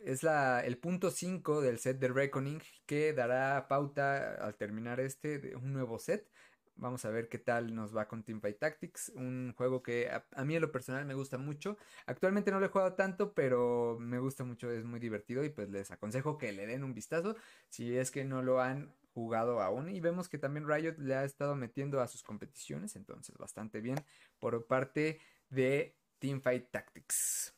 es 0.04 0.24
la, 0.24 0.62
el 0.62 0.78
punto 0.78 1.12
5 1.12 1.62
del 1.62 1.80
set 1.80 2.00
de 2.00 2.08
Reckoning 2.10 2.62
que 2.86 3.14
dará 3.14 3.68
pauta 3.68 4.36
al 4.36 4.56
terminar 4.56 5.00
este 5.00 5.40
de 5.40 5.56
un 5.56 5.74
nuevo 5.74 6.00
set. 6.00 6.30
Vamos 6.76 7.04
a 7.04 7.10
ver 7.10 7.28
qué 7.28 7.38
tal 7.38 7.76
nos 7.76 7.96
va 7.96 8.08
con 8.08 8.24
Teamfight 8.24 8.58
Tactics, 8.58 9.12
un 9.16 9.54
juego 9.58 9.84
que 9.84 10.10
a, 10.10 10.46
mí 10.46 10.56
en 10.56 10.62
lo 10.62 10.72
personal 10.72 11.06
me 11.06 11.14
gusta 11.14 11.38
mucho. 11.38 11.78
Actualmente 12.06 12.52
no 12.52 12.60
lo 12.62 12.68
he 12.68 12.70
jugado 12.70 12.94
tanto, 12.94 13.34
pero 13.34 13.98
me 14.00 14.18
gusta 14.18 14.46
mucho, 14.46 14.72
es 14.72 14.86
muy 14.86 15.02
divertido 15.02 15.44
y 15.44 15.50
pues 15.50 15.70
les 15.70 15.92
aconsejo 15.92 16.38
que 16.38 16.54
le 16.54 16.66
den 16.68 16.86
un 16.86 16.94
vistazo 16.94 17.36
si 17.68 17.98
es 17.98 18.12
que 18.12 18.24
no 18.24 18.42
lo 18.42 18.62
han 18.62 18.94
jugado 19.14 19.62
aún. 19.62 19.90
Y 19.90 20.00
vemos 20.00 20.30
que 20.30 20.38
también 20.38 20.70
Riot 20.70 20.96
le 21.00 21.16
ha 21.16 21.26
estado 21.26 21.54
metiendo 21.56 22.00
a 22.00 22.08
sus 22.08 22.24
competiciones, 22.24 22.96
entonces 22.96 23.38
bastante 23.38 23.82
bien 23.82 23.98
por 24.40 24.66
parte 24.66 25.20
de 25.50 25.98
Teamfight 26.20 26.72
Tactics. 26.72 27.54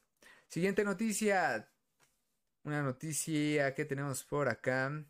Siguiente 0.47 0.83
noticia, 0.83 1.70
una 2.63 2.81
noticia 2.83 3.73
que 3.73 3.85
tenemos 3.85 4.23
por 4.23 4.49
acá 4.49 5.05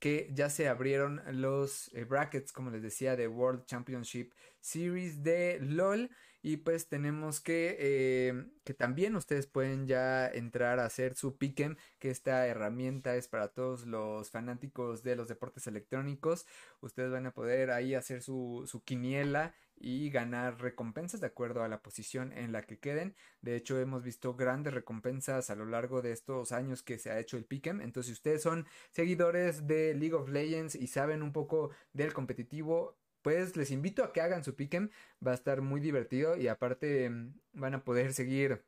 que 0.00 0.30
ya 0.32 0.50
se 0.50 0.68
abrieron 0.68 1.22
los 1.32 1.92
eh, 1.94 2.04
brackets, 2.04 2.52
como 2.52 2.70
les 2.70 2.82
decía, 2.82 3.16
de 3.16 3.26
World 3.28 3.64
Championship 3.66 4.32
Series 4.60 5.22
de 5.22 5.58
LOL. 5.60 6.10
Y 6.40 6.58
pues 6.58 6.88
tenemos 6.88 7.40
que, 7.40 7.76
eh, 7.80 8.46
que 8.64 8.72
también 8.72 9.16
ustedes 9.16 9.48
pueden 9.48 9.88
ya 9.88 10.28
entrar 10.28 10.78
a 10.78 10.84
hacer 10.84 11.14
su 11.16 11.36
pick'em, 11.36 11.76
que 11.98 12.10
esta 12.10 12.46
herramienta 12.46 13.16
es 13.16 13.26
para 13.26 13.48
todos 13.48 13.86
los 13.86 14.30
fanáticos 14.30 15.02
de 15.02 15.16
los 15.16 15.26
deportes 15.26 15.66
electrónicos. 15.66 16.46
Ustedes 16.80 17.10
van 17.10 17.26
a 17.26 17.32
poder 17.32 17.72
ahí 17.72 17.94
hacer 17.94 18.22
su, 18.22 18.64
su 18.68 18.84
quiniela 18.84 19.52
y 19.80 20.10
ganar 20.10 20.60
recompensas 20.60 21.20
de 21.20 21.26
acuerdo 21.26 21.62
a 21.62 21.68
la 21.68 21.82
posición 21.82 22.32
en 22.32 22.52
la 22.52 22.62
que 22.62 22.78
queden. 22.78 23.14
De 23.40 23.56
hecho, 23.56 23.78
hemos 23.78 24.02
visto 24.02 24.34
grandes 24.34 24.74
recompensas 24.74 25.50
a 25.50 25.54
lo 25.54 25.66
largo 25.66 26.02
de 26.02 26.12
estos 26.12 26.52
años 26.52 26.82
que 26.82 26.98
se 26.98 27.10
ha 27.10 27.18
hecho 27.18 27.36
el 27.36 27.44
Pick'em. 27.44 27.80
Entonces, 27.80 28.08
si 28.08 28.12
ustedes 28.12 28.42
son 28.42 28.66
seguidores 28.90 29.66
de 29.66 29.94
League 29.94 30.14
of 30.14 30.28
Legends 30.28 30.74
y 30.74 30.86
saben 30.88 31.22
un 31.22 31.32
poco 31.32 31.70
del 31.92 32.12
competitivo, 32.12 32.98
pues 33.22 33.56
les 33.56 33.70
invito 33.70 34.04
a 34.04 34.12
que 34.12 34.20
hagan 34.20 34.44
su 34.44 34.54
Pick'em. 34.56 34.90
Va 35.24 35.32
a 35.32 35.34
estar 35.34 35.62
muy 35.62 35.80
divertido 35.80 36.36
y 36.36 36.48
aparte 36.48 37.10
mm, 37.10 37.34
van 37.52 37.74
a 37.74 37.84
poder 37.84 38.12
seguir 38.14 38.64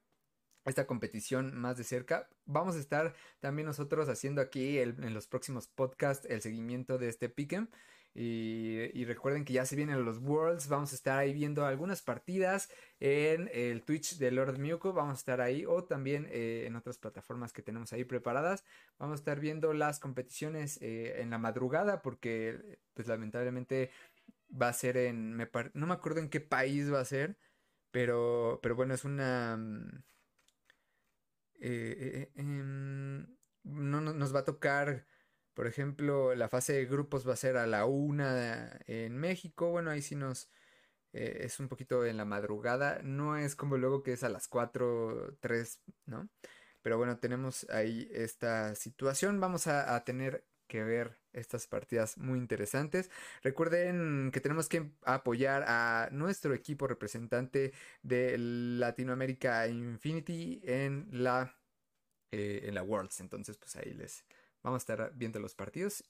esta 0.65 0.87
competición 0.87 1.55
más 1.57 1.77
de 1.77 1.85
cerca. 1.85 2.29
Vamos 2.45 2.77
a 2.77 2.81
estar 2.81 3.15
también 3.41 3.67
nosotros 3.67 4.09
haciendo 4.09 4.41
aquí 4.41 4.79
en 4.79 5.15
los 5.15 5.27
próximos 5.27 5.69
podcasts 5.69 6.27
el 6.31 6.43
seguimiento 6.43 6.99
de 6.99 7.09
este 7.09 7.29
Pick'em. 7.29 7.69
Y, 8.15 9.05
recuerden 9.05 9.45
que 9.45 9.53
ya 9.53 9.65
se 9.65 9.77
vienen 9.77 10.05
los 10.05 10.19
Worlds. 10.19 10.69
Vamos 10.69 10.93
a 10.93 10.97
estar 10.97 11.19
ahí 11.19 11.33
viendo 11.33 11.65
algunas 11.65 12.03
partidas 12.03 12.69
en 12.99 13.49
el 13.53 13.83
Twitch 13.83 14.19
de 14.19 14.31
Lord 14.31 14.59
Miyuko. 14.59 14.93
Vamos 14.93 15.19
a 15.19 15.19
estar 15.19 15.41
ahí 15.41 15.65
o 15.67 15.85
también 15.85 16.27
eh, 16.31 16.65
en 16.67 16.77
otras 16.77 16.99
plataformas 16.99 17.53
que 17.53 17.63
tenemos 17.63 17.93
ahí 17.93 18.05
preparadas. 18.05 18.65
Vamos 18.99 19.15
a 19.15 19.21
estar 19.21 19.41
viendo 19.41 19.73
las 19.73 20.01
competiciones 20.01 20.79
eh, 20.83 21.21
en 21.21 21.31
la 21.31 21.39
madrugada 21.39 22.03
porque 22.03 22.79
pues 22.95 23.07
lamentablemente 23.09 23.91
va 24.51 24.69
a 24.69 24.73
ser 24.73 24.97
en... 24.97 25.37
no 25.37 25.87
me 25.87 25.95
acuerdo 25.95 26.21
en 26.21 26.31
qué 26.31 26.41
país 26.41 26.93
va 26.93 27.01
a 27.01 27.05
ser. 27.05 27.37
Pero, 27.91 28.61
pero 28.63 28.77
bueno, 28.77 28.95
es 28.95 29.05
una... 29.05 29.57
Mm, 29.57 30.03
eh, 31.63 32.31
em, 32.37 33.27
no, 33.65 34.01
nos 34.01 34.35
va 34.35 34.41
a 34.41 34.45
tocar 34.45 35.07
por 35.61 35.67
ejemplo, 35.67 36.35
la 36.35 36.49
fase 36.49 36.73
de 36.73 36.87
grupos 36.87 37.29
va 37.29 37.35
a 37.35 37.37
ser 37.37 37.59
a 37.59 37.67
la 37.67 37.85
una 37.85 38.81
en 38.87 39.19
México. 39.19 39.71
Bueno, 39.71 39.91
ahí 39.91 40.01
sí 40.01 40.15
nos 40.17 40.49
eh, 41.13 41.41
es 41.43 41.61
un 41.61 41.69
poquito 41.69 42.07
en 42.07 42.17
la 42.17 42.25
madrugada. 42.25 43.01
No 43.03 43.37
es 43.37 43.57
como 43.57 43.77
luego 43.77 44.03
que 44.03 44.15
es 44.15 44.25
a 44.25 44.31
las 44.31 44.49
4, 44.49 45.37
3, 45.41 45.83
¿no? 46.07 46.31
Pero 46.81 46.97
bueno, 46.97 47.19
tenemos 47.19 47.69
ahí 47.69 48.09
esta 48.11 48.75
situación. 48.75 49.39
Vamos 49.39 49.67
a, 49.67 50.03
tener 50.05 50.47
que 50.67 50.83
ver 50.83 51.19
estas 51.35 51.67
partidas 51.67 52.17
muy 52.17 52.39
interesantes. 52.39 53.11
Recuerden 53.43 54.31
que 54.33 54.41
tenemos 54.41 54.67
que 54.67 54.93
apoyar 55.05 55.65
a 55.69 56.09
nuestro 56.11 56.55
equipo 56.55 56.87
representante 56.87 57.75
de 58.03 58.39
Latinoamérica 58.39 59.69
Infinity 59.69 60.63
en 60.65 61.07
la 61.13 61.55
eh, 62.33 62.63
en 62.65 62.75
la 62.75 62.83
Worlds. 62.83 63.21
Entonces, 63.21 63.59
pues 63.59 63.77
ahí 63.77 63.93
les 63.93 64.25
Vamos 64.63 64.81
a 64.81 64.83
estar 64.83 65.13
viendo 65.15 65.41
los 65.41 65.55
partidos. 65.55 66.05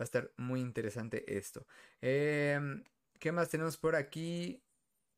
Va 0.00 0.02
a 0.02 0.04
estar 0.04 0.32
muy 0.36 0.60
interesante 0.60 1.36
esto. 1.36 1.66
Em, 2.00 2.84
¿Qué 3.18 3.32
más 3.32 3.48
tenemos 3.48 3.76
por 3.76 3.96
aquí 3.96 4.62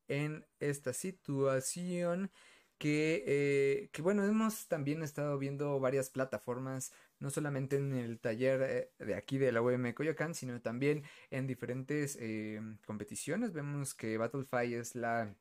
en 0.07 0.45
esta 0.59 0.93
situación? 0.93 2.31
que, 2.81 3.23
eh, 3.27 3.89
que 3.93 4.01
bueno, 4.01 4.23
hemos 4.25 4.67
también 4.67 5.03
estado 5.03 5.37
viendo 5.37 5.79
varias 5.79 6.09
plataformas, 6.09 6.91
no 7.19 7.29
solamente 7.29 7.75
en 7.75 7.93
el 7.93 8.19
taller 8.19 8.61
eh, 8.63 9.05
de 9.05 9.13
aquí 9.13 9.37
de 9.37 9.51
la 9.51 9.61
UM 9.61 9.93
Coyoacán, 9.93 10.33
sino 10.33 10.59
también 10.61 11.03
en 11.29 11.45
diferentes 11.45 12.17
competiciones. 12.87 13.53
Vemos 13.53 13.93
que 13.93 14.17
Battlefy 14.17 14.73
es 14.73 14.95
la 14.95 15.35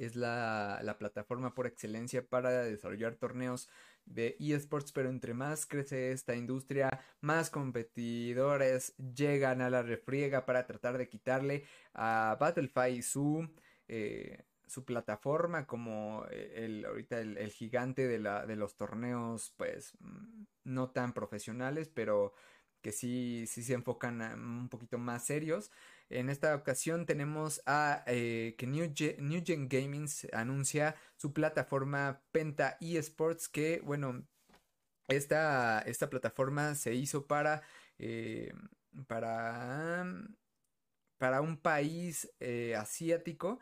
es 0.00 0.16
la, 0.16 0.96
plataforma 0.98 1.54
por 1.54 1.66
excelencia 1.66 2.26
para 2.26 2.62
desarrollar 2.62 3.16
torneos 3.16 3.68
de 4.10 4.36
eSports, 4.38 4.92
pero 4.92 5.08
entre 5.08 5.34
más 5.34 5.66
crece 5.66 6.12
esta 6.12 6.34
industria, 6.34 7.00
más 7.20 7.48
competidores 7.50 8.94
llegan 8.96 9.62
a 9.62 9.70
la 9.70 9.82
refriega 9.82 10.44
para 10.44 10.66
tratar 10.66 10.98
de 10.98 11.08
quitarle 11.08 11.64
a 11.94 12.36
Battlefy 12.38 13.02
su, 13.02 13.48
eh, 13.88 14.44
su 14.66 14.84
plataforma 14.84 15.66
como 15.66 16.24
el, 16.30 16.84
ahorita 16.84 17.20
el, 17.20 17.50
gigante 17.50 18.06
de, 18.08 18.18
la, 18.18 18.46
de 18.46 18.56
los 18.56 18.76
torneos, 18.76 19.54
pues 19.56 19.94
mm, 20.00 20.44
no 20.64 20.90
tan 20.90 21.12
profesionales, 21.12 21.88
pero 21.88 22.34
que 22.82 22.92
sí, 22.92 23.44
sí 23.46 23.62
se 23.62 23.74
enfocan 23.74 24.20
un 24.20 24.68
poquito 24.68 24.98
más 24.98 25.24
serios. 25.24 25.70
En 26.08 26.28
esta 26.28 26.54
ocasión 26.54 27.06
tenemos 27.06 27.62
a 27.66 28.02
eh, 28.06 28.54
que 28.58 28.66
New 28.66 28.92
Gen, 28.94 29.68
Gaming 29.68 30.08
anuncia 30.32 30.96
su 31.16 31.32
plataforma 31.32 32.22
Penta 32.32 32.76
eSports 32.80 33.48
que, 33.48 33.80
bueno, 33.84 34.24
esta, 35.08 35.80
esta 35.82 36.10
plataforma 36.10 36.74
se 36.74 36.94
hizo 36.94 37.26
para, 37.26 37.62
eh, 37.98 38.52
para, 39.06 40.04
para 41.18 41.40
un 41.40 41.58
país 41.58 42.30
eh, 42.40 42.74
asiático 42.76 43.60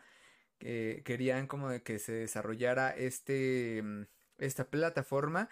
que 0.59 1.03
querían 1.05 1.47
como 1.47 1.69
de 1.71 1.83
que 1.83 1.99
se 1.99 2.13
desarrollara 2.13 2.91
este, 2.91 3.83
esta 4.39 4.71
plataforma 4.71 5.49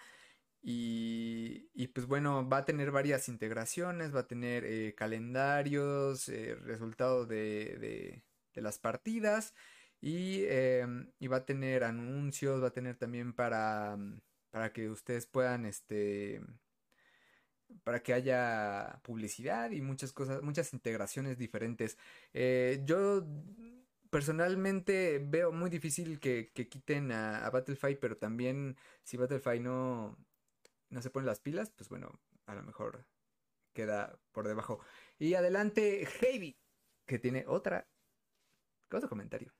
y, 0.69 1.87
pues 1.93 2.07
bueno, 2.07 2.47
va 2.49 2.57
a 2.57 2.65
tener 2.65 2.91
varias 2.91 3.29
integraciones, 3.29 4.13
va 4.13 4.21
a 4.21 4.27
tener 4.27 4.65
eh, 4.65 4.93
calendarios, 4.95 6.27
eh, 6.27 6.55
resultados 6.55 7.29
de, 7.29 8.21
de, 8.53 8.61
las 8.61 8.77
partidas 8.77 9.53
y, 10.01 10.43
em, 10.45 11.09
y, 11.19 11.27
va 11.27 11.37
a 11.37 11.45
tener 11.45 11.85
anuncios, 11.85 12.61
va 12.61 12.67
a 12.67 12.73
tener 12.73 12.97
también 12.97 13.33
para, 13.33 13.95
mm, 13.97 14.19
para 14.51 14.73
que 14.73 14.89
ustedes 14.89 15.25
puedan, 15.25 15.65
este, 15.65 16.41
para 17.83 18.01
que 18.03 18.13
haya 18.13 18.99
publicidad 19.03 19.71
y 19.71 19.81
muchas 19.81 20.11
cosas, 20.11 20.41
muchas 20.43 20.73
integraciones 20.73 21.37
diferentes. 21.37 21.97
Eh, 22.33 22.81
yo 22.85 23.25
personalmente 24.09 25.19
veo 25.25 25.51
muy 25.53 25.69
difícil 25.69 26.19
que, 26.19 26.51
quiten 26.53 27.11
a, 27.11 27.45
a 27.45 27.49
Battlefield, 27.51 27.99
pero 27.99 28.17
también 28.17 28.75
si 29.03 29.17
Battlefield 29.17 29.61
no 29.63 30.26
no 30.89 31.01
se 31.01 31.09
ponen 31.09 31.27
las 31.27 31.39
pilas, 31.39 31.71
pues 31.71 31.89
bueno, 31.89 32.19
a 32.45 32.55
lo 32.55 32.63
mejor 32.63 33.05
queda 33.73 34.19
por 34.31 34.47
debajo. 34.47 34.79
Y 35.19 35.33
adelante, 35.33 36.05
Heavy, 36.05 36.57
que 37.05 37.19
tiene 37.19 37.45
otra, 37.47 37.87
otro 38.91 39.09
comentario. 39.09 39.53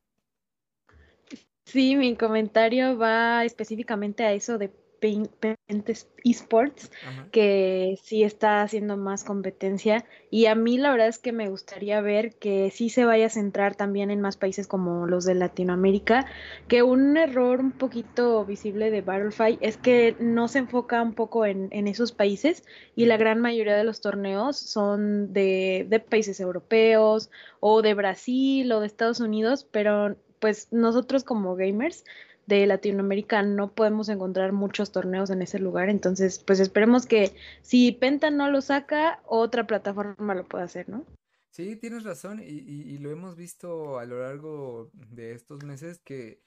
Sí, 1.66 1.96
mi 1.98 2.16
comentario 2.16 2.98
va 2.98 3.44
específicamente 3.44 4.24
a 4.24 4.32
eso 4.32 4.58
de 4.58 4.70
Pentes 5.00 6.08
Esports, 6.24 6.92
que 7.32 7.98
sí 8.04 8.24
está 8.24 8.62
haciendo 8.62 8.98
más 8.98 9.24
competencia. 9.24 10.06
Y 10.30 10.48
a 10.48 10.56
mí 10.56 10.78
la 10.78 10.92
verdad 10.92 11.08
es 11.08 11.20
que 11.20 11.32
me 11.32 11.50
gustaría 11.50 12.02
ver 12.02 12.36
que 12.36 12.72
sí 12.72 12.90
se 12.90 13.06
vaya 13.06 13.28
a 13.28 13.30
centrar 13.30 13.76
también 13.76 14.12
en 14.12 14.22
más 14.22 14.38
países 14.38 14.68
como 14.68 15.08
los 15.08 15.26
de 15.26 15.36
Latinoamérica, 15.36 16.26
que 16.68 16.84
un 16.84 17.18
error 17.18 17.60
un 17.60 17.72
poquito 17.72 18.44
visible 18.46 18.92
de 18.92 19.02
Battlefy 19.02 19.58
es 19.62 19.78
que 19.78 20.16
no 20.20 20.48
se 20.48 20.60
enfoca 20.60 21.02
un 21.02 21.14
poco 21.14 21.46
en, 21.46 21.70
esos 21.88 22.12
países 22.12 22.64
y 22.96 23.06
la 23.06 23.18
gran 23.18 23.40
mayoría 23.40 23.76
de 23.76 23.84
los 23.84 24.02
torneos 24.02 24.58
son 24.58 25.32
de, 25.32 25.86
de 25.88 26.00
países 26.00 26.40
europeos 26.40 27.30
o 27.60 27.82
de 27.82 27.94
Brasil 27.94 28.72
o 28.72 28.80
de 28.80 28.88
Estados 28.88 29.20
Unidos, 29.20 29.66
pero 29.72 30.16
pues 30.40 30.68
nosotros 30.72 31.24
como 31.24 31.56
gamers 31.56 32.04
de 32.48 32.66
Latinoamérica 32.66 33.44
no 33.44 33.74
podemos 33.74 34.10
encontrar 34.10 34.54
muchos 34.54 34.92
torneos 34.92 35.30
en 35.30 35.42
ese 35.42 35.60
lugar, 35.60 35.90
entonces 35.90 36.40
pues 36.40 36.60
esperemos 36.60 37.06
que 37.06 37.36
si 37.62 37.92
Penta 37.92 38.32
no 38.32 38.50
lo 38.50 38.62
saca, 38.62 39.22
otra 39.26 39.68
plataforma 39.68 40.34
lo 40.34 40.48
pueda 40.48 40.64
hacer, 40.64 40.90
¿no? 40.90 41.06
Sí, 41.52 41.76
tienes 41.76 42.04
razón 42.04 42.42
y, 42.42 42.98
lo 43.00 43.12
hemos 43.12 43.36
visto 43.36 44.00
a 44.00 44.06
lo 44.06 44.22
largo 44.22 44.90
de 44.94 45.34
estos 45.34 45.64
meses 45.64 46.00
que, 46.00 46.42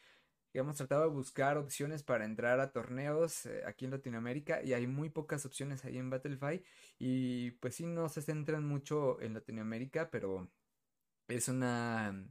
hemos 0.53 0.77
tratado 0.77 1.03
de 1.03 1.11
buscar 1.11 1.59
opciones 1.59 2.03
para 2.03 2.25
entrar 2.25 2.59
a 2.59 2.73
torneos 2.73 3.47
eh, 3.47 3.63
aquí 3.67 3.85
en 3.85 3.93
Latinoamérica 3.93 4.63
y 4.65 4.73
hay 4.73 4.89
muy 4.89 5.09
pocas 5.09 5.47
opciones 5.47 5.85
ahí 5.85 5.97
en 5.97 6.11
Battlefy 6.11 6.65
y 6.99 7.53
pues 7.53 7.77
sí 7.77 7.87
no 7.87 8.09
se 8.09 8.21
centran 8.21 8.65
mucho 8.65 9.21
en 9.21 9.35
Latinoamérica, 9.35 10.11
pero 10.11 10.51
es 11.29 11.49
una, 11.49 12.25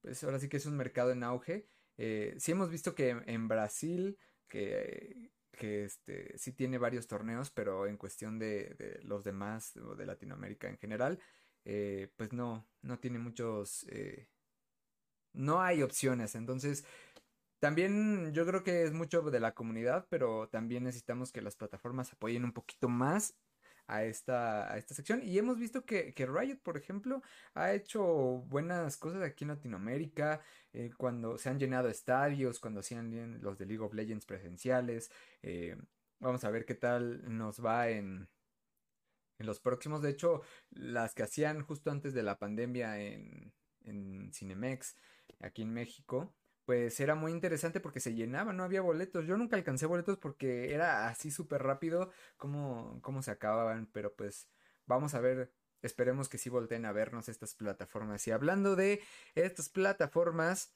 pues 0.00 0.24
ahora 0.24 0.38
sí 0.38 0.48
que 0.48 0.56
es 0.56 0.66
un 0.66 0.76
mercado 0.76 1.10
en 1.12 1.22
auge 1.22 1.68
eh, 2.02 2.34
sí 2.38 2.52
hemos 2.52 2.70
visto 2.70 2.94
que 2.94 3.10
en 3.10 3.46
Brasil, 3.46 4.16
que, 4.48 5.30
que 5.52 5.84
este, 5.84 6.32
sí 6.38 6.52
tiene 6.52 6.78
varios 6.78 7.06
torneos, 7.06 7.50
pero 7.50 7.86
en 7.86 7.98
cuestión 7.98 8.38
de, 8.38 8.98
los 9.02 9.22
demás, 9.22 9.76
o 9.76 9.94
de 9.94 10.06
Latinoamérica 10.06 10.66
en 10.66 10.78
general, 10.78 11.18
eh, 11.66 12.10
pues 12.16 12.32
no, 12.32 12.66
no 12.80 12.98
tiene 12.98 13.18
muchos, 13.18 13.84
eh, 13.90 14.28
no 15.34 15.60
hay 15.60 15.82
opciones. 15.82 16.34
Entonces, 16.36 16.86
también 17.58 18.32
yo 18.32 18.46
creo 18.46 18.64
que 18.64 18.84
es 18.84 18.94
mucho 18.94 19.20
de 19.20 19.40
la 19.40 19.52
comunidad, 19.52 20.06
pero 20.08 20.48
también 20.48 20.84
necesitamos 20.84 21.32
que 21.32 21.42
las 21.42 21.56
plataformas 21.56 22.14
apoyen 22.14 22.44
un 22.44 22.54
poquito 22.54 22.88
más 22.88 23.34
a 23.90 24.04
esta, 24.04 24.72
a 24.72 24.78
esta 24.78 24.94
sección. 24.94 25.20
Y 25.22 25.36
hemos 25.36 25.58
visto 25.58 25.84
que, 25.84 26.14
que, 26.14 26.26
Riot, 26.26 26.58
por 26.62 26.76
ejemplo, 26.76 27.22
ha 27.54 27.72
hecho 27.72 28.04
buenas 28.48 28.96
cosas 28.96 29.22
aquí 29.22 29.44
en 29.44 29.48
Latinoamérica, 29.48 30.40
eh, 30.72 30.90
cuando 30.96 31.36
se 31.38 31.48
han 31.48 31.58
llenado 31.58 31.88
estadios, 31.88 32.60
cuando 32.60 32.80
hacían 32.80 33.40
los 33.42 33.58
de 33.58 33.66
League 33.66 33.82
of 33.82 33.92
Legends 33.92 34.26
presenciales. 34.26 35.10
Eh, 35.42 35.76
vamos 36.20 36.44
a 36.44 36.50
ver 36.50 36.64
qué 36.64 36.76
tal 36.76 37.22
nos 37.36 37.64
va 37.64 37.88
en, 37.88 38.28
en 39.38 39.46
los 39.46 39.58
próximos. 39.58 40.02
De 40.02 40.10
hecho, 40.10 40.42
las 40.70 41.12
que 41.14 41.24
hacían 41.24 41.62
justo 41.62 41.90
antes 41.90 42.14
de 42.14 42.22
la 42.22 42.38
pandemia 42.38 43.00
en, 43.00 43.52
en 43.82 44.32
Cinemex, 44.32 44.94
aquí 45.40 45.62
en 45.62 45.72
México, 45.72 46.32
pues 46.70 47.00
era 47.00 47.16
muy 47.16 47.32
interesante 47.32 47.80
porque 47.80 47.98
se 47.98 48.14
llenaba, 48.14 48.52
no 48.52 48.62
había 48.62 48.80
boletos. 48.80 49.26
Yo 49.26 49.36
nunca 49.36 49.56
alcancé 49.56 49.86
boletos 49.86 50.18
porque 50.18 50.72
era 50.72 51.08
así 51.08 51.32
súper 51.32 51.64
rápido 51.64 52.12
como, 52.36 53.00
se 53.22 53.32
acababan, 53.32 53.86
pero 53.92 54.14
pues 54.14 54.48
vamos 54.86 55.14
a 55.14 55.20
ver, 55.20 55.52
esperemos 55.82 56.28
que 56.28 56.38
sí 56.38 56.48
volteen 56.48 56.84
a 56.84 56.92
vernos 56.92 57.28
estas 57.28 57.56
plataformas. 57.56 58.24
Y 58.28 58.30
hablando 58.30 58.76
de 58.76 59.02
estas 59.34 59.68
plataformas, 59.68 60.72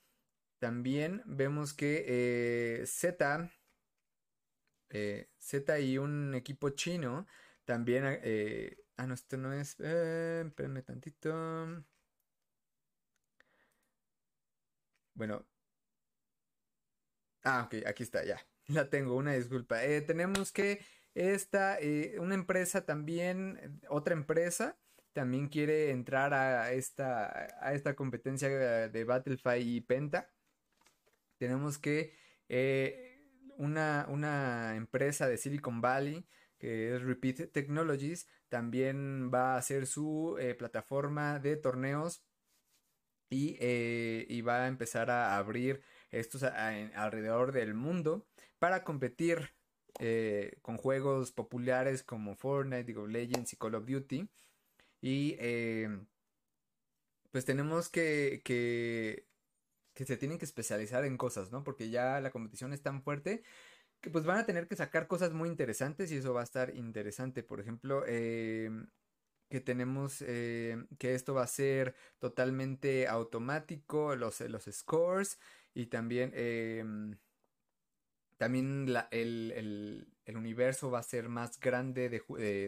también 0.58 1.22
vemos 1.26 1.74
que 1.74 2.04
eh, 2.08 2.86
Z, 2.86 3.52
eh, 4.90 5.30
Z 5.38 5.78
y 5.78 5.98
un 5.98 6.34
equipo 6.34 6.70
chino 6.70 7.24
también... 7.64 8.04
Eh, 8.24 8.78
ah, 8.96 9.06
no, 9.06 9.14
esto 9.14 9.36
no 9.36 9.52
es... 9.52 9.76
Eh, 9.78 10.42
espérenme 10.44 10.82
tantito. 10.82 11.84
Bueno, 15.14 15.44
Ah, 17.44 17.64
ok, 17.66 17.86
aquí 17.86 18.02
está, 18.02 18.24
ya. 18.24 18.38
La 18.68 18.88
tengo, 18.88 19.16
una 19.16 19.34
disculpa. 19.34 19.84
Eh, 19.84 20.00
tenemos 20.00 20.50
que 20.50 20.80
esta, 21.14 21.78
eh, 21.78 22.16
una 22.18 22.34
empresa 22.34 22.86
también, 22.86 23.80
otra 23.88 24.14
empresa, 24.14 24.78
también 25.12 25.48
quiere 25.48 25.90
entrar 25.90 26.34
a 26.34 26.72
esta, 26.72 27.26
a 27.60 27.74
esta 27.74 27.94
competencia 27.94 28.48
de 28.48 29.04
Battlefy 29.04 29.58
y 29.58 29.80
Penta. 29.82 30.32
Tenemos 31.38 31.78
que 31.78 32.16
eh, 32.48 33.20
una, 33.58 34.06
una 34.08 34.74
empresa 34.74 35.28
de 35.28 35.36
Silicon 35.36 35.80
Valley, 35.80 36.26
que 36.58 36.96
es 36.96 37.02
Repeat 37.02 37.52
Technologies, 37.52 38.26
también 38.48 39.30
va 39.32 39.54
a 39.54 39.58
hacer 39.58 39.86
su 39.86 40.36
plataforma 40.58 41.38
de 41.38 41.56
torneos 41.56 42.24
y, 43.28 43.56
y 43.60 44.40
va 44.42 44.64
a 44.64 44.68
empezar 44.68 45.10
a 45.10 45.36
abrir 45.36 45.82
estos 46.18 46.42
alrededor 46.42 47.52
del 47.52 47.74
mundo 47.74 48.26
para 48.58 48.84
competir 48.84 49.54
eh, 50.00 50.58
con 50.62 50.76
juegos 50.76 51.30
populares 51.30 52.02
como 52.02 52.34
Fortnite, 52.34 52.84
League 52.84 52.98
of 53.00 53.08
Legends 53.08 53.52
y 53.52 53.56
Call 53.56 53.76
of 53.76 53.86
Duty. 53.86 54.28
Y 55.00 55.36
eh, 55.38 55.88
pues 57.30 57.44
tenemos 57.44 57.88
que, 57.88 58.42
que, 58.44 59.26
se 60.04 60.16
tienen 60.16 60.38
que 60.38 60.44
especializar 60.44 61.04
en 61.04 61.16
cosas, 61.16 61.52
¿no? 61.52 61.62
Porque 61.62 61.90
ya 61.90 62.20
la 62.20 62.30
competición 62.30 62.72
es 62.72 62.82
tan 62.82 63.02
fuerte 63.02 63.42
que 64.00 64.10
pues 64.10 64.24
van 64.24 64.38
a 64.38 64.46
tener 64.46 64.68
que 64.68 64.76
sacar 64.76 65.06
cosas 65.08 65.32
muy 65.32 65.48
interesantes 65.48 66.10
y 66.12 66.16
eso 66.16 66.34
va 66.34 66.40
a 66.40 66.44
estar 66.44 66.74
interesante. 66.74 67.42
Por 67.42 67.60
ejemplo, 67.60 68.04
eh, 68.06 68.70
que 69.48 69.60
tenemos 69.60 70.18
que 70.18 70.88
esto 71.14 71.34
va 71.34 71.44
a 71.44 71.46
ser 71.46 71.94
totalmente 72.18 73.06
automático, 73.06 74.16
los, 74.16 74.40
los 74.40 74.64
scores 74.64 75.38
y 75.74 75.86
también 75.86 76.32
em, 76.34 77.16
también 78.36 78.92
la, 78.92 79.08
el, 79.10 79.52
el, 80.26 80.36
universo 80.36 80.90
va 80.90 80.98
a 80.98 81.02
ser 81.02 81.28
más 81.28 81.60
grande 81.60 82.08
de, 82.08 82.20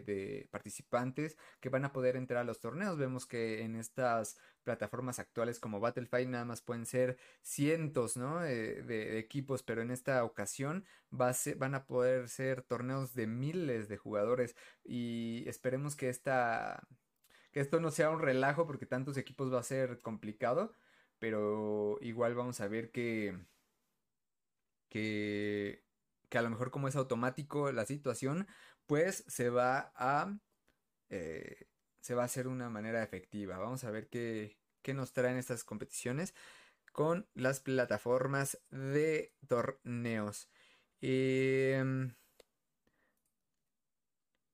de, 0.03 0.49
participantes 0.51 1.37
que 1.61 1.69
van 1.69 1.85
a 1.85 1.93
poder 1.93 2.17
entrar 2.17 2.41
a 2.41 2.45
los 2.45 2.61
torneos. 2.61 2.97
Vemos 2.97 3.27
que 3.27 3.63
en 3.63 3.77
estas 3.77 4.39
plataformas 4.63 5.19
actuales 5.19 5.59
como 5.59 5.81
Battlefield 5.81 6.31
nada 6.31 6.45
más 6.45 6.61
pueden 6.61 6.87
ser 6.87 7.19
cientos 7.43 8.17
¿no? 8.17 8.41
de, 8.41 9.19
equipos, 9.19 9.63
pero 9.63 9.83
en 9.83 9.91
esta 9.91 10.25
ocasión 10.25 10.85
va 11.13 11.33
van 11.57 11.75
a 11.75 11.87
poder 11.87 12.29
ser 12.29 12.63
torneos 12.63 13.15
de 13.15 13.27
miles 13.27 13.89
de 13.89 13.97
jugadores 13.97 14.57
y 14.85 15.45
esperemos 15.49 15.97
que 15.97 16.09
esta 16.09 16.87
que 17.53 17.61
esto 17.61 17.81
no 17.81 17.91
sea 17.91 18.11
un 18.11 18.21
relajo 18.21 18.67
porque 18.67 18.87
tantos 18.87 19.17
equipos 19.17 19.53
va 19.53 19.61
a 19.61 19.63
ser 19.63 20.01
complicado, 20.01 20.73
pero 21.19 21.99
igual 22.01 22.35
vamos 22.35 22.61
a 22.61 22.69
ver 22.69 22.91
que 22.91 23.39
que, 24.89 25.85
que 26.29 26.39
a 26.39 26.43
lo 26.43 26.51
mejor 26.51 26.71
como 26.71 26.89
es 26.89 26.97
automático 26.97 27.71
la 27.73 27.87
situación, 27.87 28.47
pues 28.87 29.25
se 29.29 29.51
va 29.51 29.93
a 29.97 30.39
eh, 31.11 31.69
se 32.01 32.15
va 32.15 32.23
a 32.23 32.27
hacer 32.27 32.49
una 32.49 32.71
manera 32.71 33.03
efectiva. 33.03 33.59
Vamos 33.59 33.85
a 33.85 33.91
ver 33.91 34.09
qué, 34.09 34.59
qué 34.83 34.95
nos 34.95 35.13
traen 35.13 35.37
estas 35.39 35.65
competiciones 35.65 36.35
con 36.93 37.29
las 37.35 37.61
plataformas 37.61 38.59
de 38.71 39.35
torneos. 39.49 40.49
Em, 41.01 42.15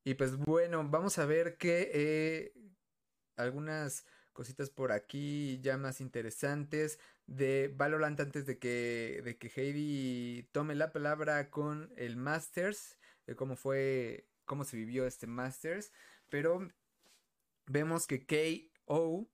y 0.04 0.14
pues 0.14 0.36
bueno, 0.36 0.82
vamos 0.88 1.18
a 1.18 1.26
ver 1.26 1.56
que 1.56 1.90
eh, 1.94 2.52
algunas 3.36 4.04
cositas 4.32 4.70
por 4.70 4.92
aquí 4.92 5.60
ya 5.62 5.76
más 5.76 6.00
interesantes 6.00 6.98
de 7.26 7.72
Valorant 7.74 8.18
antes 8.20 8.46
de 8.46 8.58
que, 8.58 9.22
de 9.24 9.38
que 9.38 9.50
Heidi 9.54 10.48
tome 10.52 10.74
la 10.74 10.92
palabra 10.92 11.50
con 11.50 11.92
el 11.96 12.16
Masters, 12.16 12.98
de 13.26 13.36
cómo 13.36 13.56
fue, 13.56 14.26
cómo 14.44 14.64
se 14.64 14.76
vivió 14.76 15.06
este 15.06 15.26
Masters, 15.26 15.92
pero 16.28 16.68
vemos 17.66 18.06
que 18.06 18.26
KO, 18.86 19.28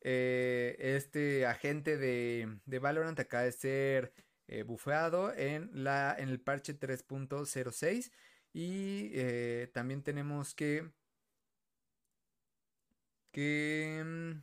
eh, 0.00 0.76
este 0.78 1.46
agente 1.46 1.96
de, 1.96 2.58
de, 2.66 2.78
Valorant 2.78 3.18
acaba 3.20 3.44
de 3.44 3.52
ser 3.52 4.12
eh, 4.48 4.62
bufeado 4.62 5.32
en, 5.34 5.70
en 5.74 6.28
el 6.28 6.40
parche 6.40 6.78
3.06 6.78 8.12
y 8.52 9.10
eh, 9.14 9.70
también 9.72 10.02
tenemos 10.02 10.54
que 10.54 10.90
mm, 13.40 14.42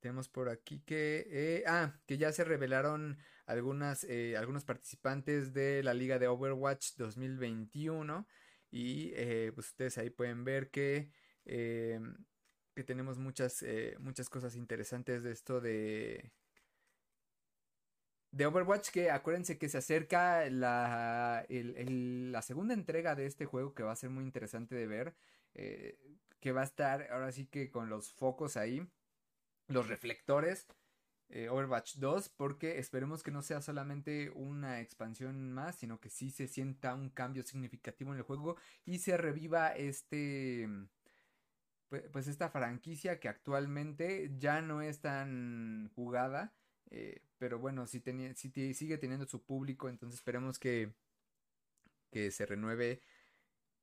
tenemos 0.00 0.28
por 0.28 0.48
aquí 0.48 0.80
que 0.80 1.26
eh, 1.30 1.64
ah 1.66 1.98
que 2.06 2.18
ya 2.18 2.32
se 2.32 2.44
revelaron 2.44 3.18
algunas 3.46 4.04
eh, 4.04 4.36
algunos 4.36 4.64
participantes 4.64 5.52
de 5.52 5.82
la 5.82 5.94
liga 5.94 6.18
de 6.18 6.28
Overwatch 6.28 6.96
2021 6.96 8.26
y 8.70 9.12
eh, 9.14 9.52
pues 9.54 9.68
ustedes 9.68 9.98
ahí 9.98 10.10
pueden 10.10 10.44
ver 10.44 10.70
que 10.70 11.10
que 11.44 12.84
tenemos 12.84 13.18
muchas 13.18 13.64
muchas 13.98 14.30
cosas 14.30 14.56
interesantes 14.56 15.22
de 15.22 15.32
esto 15.32 15.60
de 15.60 16.32
de 18.34 18.46
Overwatch 18.46 18.90
que 18.90 19.10
acuérdense 19.10 19.58
que 19.58 19.68
se 19.68 19.78
acerca 19.78 20.50
la, 20.50 21.46
la 21.48 22.42
segunda 22.42 22.74
entrega 22.74 23.14
de 23.14 23.26
este 23.26 23.46
juego 23.46 23.74
que 23.74 23.84
va 23.84 23.92
a 23.92 23.96
ser 23.96 24.10
muy 24.10 24.24
interesante 24.24 24.74
de 24.74 24.86
ver. 24.88 25.14
Eh, 25.54 25.98
que 26.40 26.52
va 26.52 26.62
a 26.62 26.64
estar 26.64 27.10
ahora 27.12 27.30
sí 27.32 27.46
que 27.46 27.70
con 27.70 27.88
los 27.88 28.12
focos 28.12 28.56
ahí, 28.56 28.86
los 29.68 29.88
reflectores. 29.88 30.66
Eh, 31.30 31.48
Overwatch 31.48 31.96
2 31.96 32.28
porque 32.28 32.78
esperemos 32.78 33.22
que 33.22 33.30
no 33.30 33.40
sea 33.40 33.62
solamente 33.62 34.30
una 34.30 34.80
expansión 34.80 35.52
más, 35.52 35.76
sino 35.76 36.00
que 36.00 36.10
sí 36.10 36.30
se 36.30 36.48
sienta 36.48 36.94
un 36.94 37.08
cambio 37.10 37.44
significativo 37.44 38.12
en 38.12 38.18
el 38.18 38.24
juego 38.24 38.56
y 38.84 38.98
se 38.98 39.16
reviva 39.16 39.68
este 39.68 40.68
pues, 41.88 42.02
pues 42.12 42.26
esta 42.28 42.50
franquicia 42.50 43.20
que 43.20 43.28
actualmente 43.28 44.32
ya 44.36 44.60
no 44.60 44.82
es 44.82 45.00
tan 45.00 45.90
jugada 45.94 46.52
eh, 46.90 47.22
pero 47.44 47.58
bueno, 47.58 47.86
si 47.86 48.00
sigue 48.72 48.96
teniendo 48.96 49.26
su 49.26 49.44
público, 49.44 49.90
entonces 49.90 50.18
esperemos 50.18 50.58
que, 50.58 50.94
que 52.10 52.30
se 52.30 52.46
renueve 52.46 53.02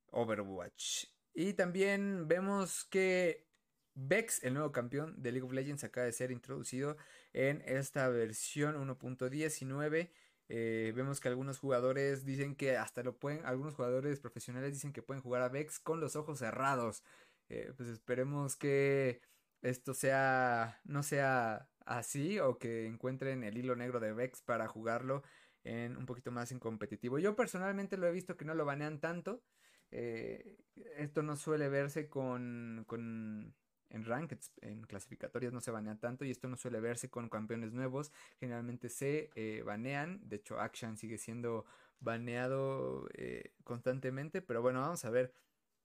Overwatch. 0.08 1.06
Y 1.36 1.54
también 1.54 2.28
vemos 2.28 2.86
que 2.86 3.46
Vex, 3.94 4.44
el 4.44 4.56
nuevo 4.56 4.72
campeón 4.72 5.22
de 5.22 5.32
League 5.32 5.46
of 5.46 5.54
Legends, 5.54 5.84
acaba 5.84 6.08
de 6.08 6.12
ser 6.12 6.32
introducido 6.32 6.98
en 7.34 7.62
esta 7.68 8.10
versión 8.10 8.76
1.19. 8.78 10.10
Eh, 10.50 10.92
vemos 10.96 11.20
que 11.20 11.28
algunos 11.28 11.60
jugadores 11.60 12.26
dicen 12.26 12.56
que 12.56 12.78
hasta 12.78 13.04
lo 13.04 13.20
pueden, 13.20 13.46
algunos 13.46 13.76
jugadores 13.76 14.20
profesionales 14.20 14.74
dicen 14.74 14.92
que 14.92 15.04
pueden 15.04 15.22
jugar 15.22 15.44
a 15.44 15.50
Vex 15.50 15.80
con 15.80 16.00
los 16.00 16.16
ojos 16.16 16.40
cerrados. 16.40 17.04
Eh, 17.48 17.74
pues 17.78 17.90
esperemos 17.90 18.56
que 18.56 19.22
esto 19.62 19.94
sea, 19.94 20.82
no 20.84 21.04
sea 21.04 21.71
así 21.86 22.40
o 22.40 22.58
que 22.58 22.86
encuentren 22.86 23.44
el 23.44 23.58
hilo 23.58 23.76
negro 23.76 24.00
de 24.00 24.14
Vex 24.14 24.42
para 24.42 24.68
jugarlo 24.68 25.24
en 25.64 25.98
un 25.98 26.06
poquito 26.06 26.32
más 26.32 26.52
en 26.52 26.60
competitivo. 26.60 27.20
Yo 27.20 27.36
personalmente 27.36 27.98
lo 27.98 28.08
he 28.08 28.12
visto 28.12 28.38
que 28.38 28.46
no 28.46 28.54
lo 28.54 28.66
banean 28.66 29.00
tanto. 29.00 29.44
Eh, 29.92 30.58
esto 30.98 31.22
no 31.22 31.36
suele 31.36 31.70
verse 31.70 32.10
con, 32.10 32.86
con 32.88 33.54
en 33.90 34.06
rankeds, 34.06 34.54
en 34.62 34.84
clasificatorias 34.84 35.52
no 35.52 35.60
se 35.60 35.70
banea 35.70 36.00
tanto 36.00 36.24
y 36.24 36.32
esto 36.32 36.48
no 36.48 36.56
suele 36.56 36.80
verse 36.80 37.10
con 37.10 37.30
campeones 37.30 37.74
nuevos. 37.74 38.12
Generalmente 38.40 38.90
se 38.90 39.30
eh, 39.36 39.62
banean. 39.64 40.22
De 40.28 40.38
hecho, 40.38 40.60
Action 40.60 40.98
sigue 40.98 41.18
siendo 41.18 41.66
baneado 42.00 43.08
eh, 43.14 43.54
constantemente. 43.64 44.42
Pero 44.42 44.62
bueno, 44.62 44.82
vamos 44.82 45.04
a 45.06 45.10
ver 45.10 45.34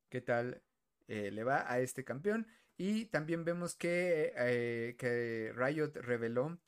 qué 0.09 0.21
tal 0.21 0.63
le 1.09 1.45
va 1.45 1.71
a 1.71 1.79
este 1.79 2.05
campeón. 2.05 2.49
Y 2.79 3.07
también 3.07 3.45
vemos 3.45 3.75
que, 3.75 4.33
eh, 4.37 4.97
que 4.99 5.53
Riot 5.57 5.93
reveló 5.95 6.59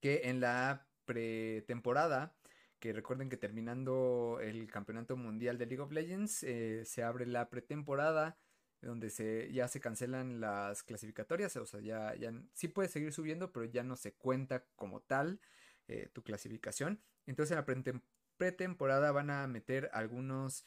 que 0.00 0.22
en 0.24 0.40
la 0.40 0.88
pretemporada, 1.04 2.34
que 2.80 2.92
recuerden 2.92 3.28
que 3.28 3.36
terminando 3.36 4.38
el 4.40 4.68
campeonato 4.70 5.16
mundial 5.16 5.58
de 5.58 5.66
League 5.66 5.82
of 5.82 5.92
Legends, 5.92 6.42
eh, 6.42 6.84
se 6.84 7.02
abre 7.04 7.26
la 7.26 7.48
pretemporada 7.48 8.38
donde 8.80 9.10
se, 9.10 9.52
ya 9.52 9.68
se 9.68 9.78
cancelan 9.78 10.40
las 10.40 10.82
clasificatorias, 10.82 11.54
o 11.56 11.66
sea, 11.66 11.80
ya, 11.80 12.14
ya 12.16 12.32
sí 12.54 12.68
puedes 12.68 12.90
seguir 12.90 13.12
subiendo, 13.12 13.52
pero 13.52 13.66
ya 13.66 13.84
no 13.84 13.94
se 13.96 14.14
cuenta 14.14 14.64
como 14.74 15.02
tal 15.02 15.38
eh, 15.86 16.08
tu 16.12 16.22
clasificación. 16.22 17.02
Entonces 17.26 17.56
en 17.56 17.64
la 17.64 18.02
pretemporada 18.38 19.12
van 19.12 19.30
a 19.30 19.46
meter 19.46 19.90
algunos 19.92 20.64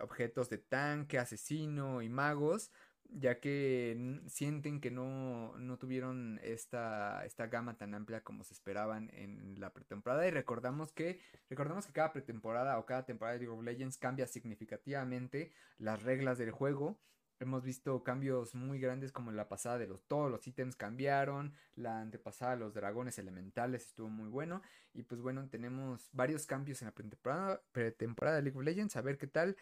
objetos 0.00 0.48
de 0.50 0.58
tanque, 0.58 1.18
asesino 1.18 2.00
y 2.00 2.08
magos 2.08 2.70
ya 3.14 3.40
que 3.40 4.20
sienten 4.26 4.80
que 4.80 4.90
no, 4.90 5.56
no 5.58 5.78
tuvieron 5.78 6.40
esta, 6.42 7.24
esta 7.26 7.46
gama 7.46 7.76
tan 7.76 7.94
amplia 7.94 8.22
como 8.22 8.44
se 8.44 8.54
esperaban 8.54 9.10
en 9.12 9.60
la 9.60 9.72
pretemporada. 9.72 10.26
Y 10.26 10.30
recordamos 10.30 10.92
que 10.92 11.20
recordamos 11.50 11.86
que 11.86 11.92
cada 11.92 12.12
pretemporada 12.12 12.78
o 12.78 12.86
cada 12.86 13.04
temporada 13.04 13.34
de 13.34 13.40
League 13.44 13.56
of 13.56 13.64
Legends 13.64 13.98
cambia 13.98 14.26
significativamente 14.26 15.52
las 15.78 16.02
reglas 16.02 16.38
del 16.38 16.50
juego. 16.52 16.98
Hemos 17.38 17.64
visto 17.64 18.04
cambios 18.04 18.54
muy 18.54 18.78
grandes 18.78 19.10
como 19.10 19.30
en 19.30 19.36
la 19.36 19.48
pasada 19.48 19.76
de 19.78 19.88
los 19.88 20.04
todos 20.04 20.30
los 20.30 20.46
ítems 20.46 20.76
cambiaron 20.76 21.54
la 21.74 22.00
antepasada 22.00 22.54
los 22.54 22.72
dragones 22.72 23.18
elementales 23.18 23.86
estuvo 23.86 24.08
muy 24.08 24.28
bueno. 24.28 24.62
Y 24.94 25.02
pues 25.02 25.20
bueno 25.20 25.48
tenemos 25.48 26.08
varios 26.12 26.46
cambios 26.46 26.80
en 26.82 26.86
la 26.86 26.92
pretemporada, 26.92 27.60
pretemporada 27.72 28.36
de 28.36 28.42
League 28.42 28.58
of 28.58 28.64
Legends 28.64 28.96
a 28.96 29.02
ver 29.02 29.18
qué 29.18 29.26
tal. 29.26 29.56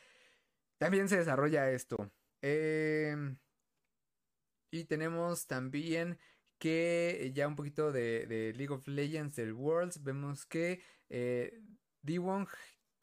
También 0.79 1.09
se 1.09 1.17
desarrolla 1.17 1.71
esto 1.71 2.11
Em, 2.43 3.39
y 4.71 4.85
tenemos 4.85 5.47
también 5.47 6.19
que 6.59 7.33
ya 7.35 7.49
un 7.49 7.57
poquito 7.57 7.93
de, 7.93 8.53
League 8.57 8.73
of 8.73 8.87
Legends 8.87 9.37
del 9.37 9.53
Worlds. 9.53 10.03
Vemos 10.03 10.47
que 10.47 10.83
eh, 11.09 11.61
D1, 12.03 12.49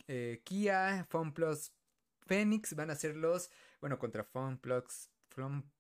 eh, 0.08 0.42
Kia, 0.44 1.06
FunPlus, 1.10 1.72
Phoenix 2.28 2.76
van 2.76 2.92
a 2.92 2.96
ser 2.96 3.16
los, 3.16 3.50
bueno, 3.82 4.00
contra 4.00 4.24
FunPlus, 4.24 5.10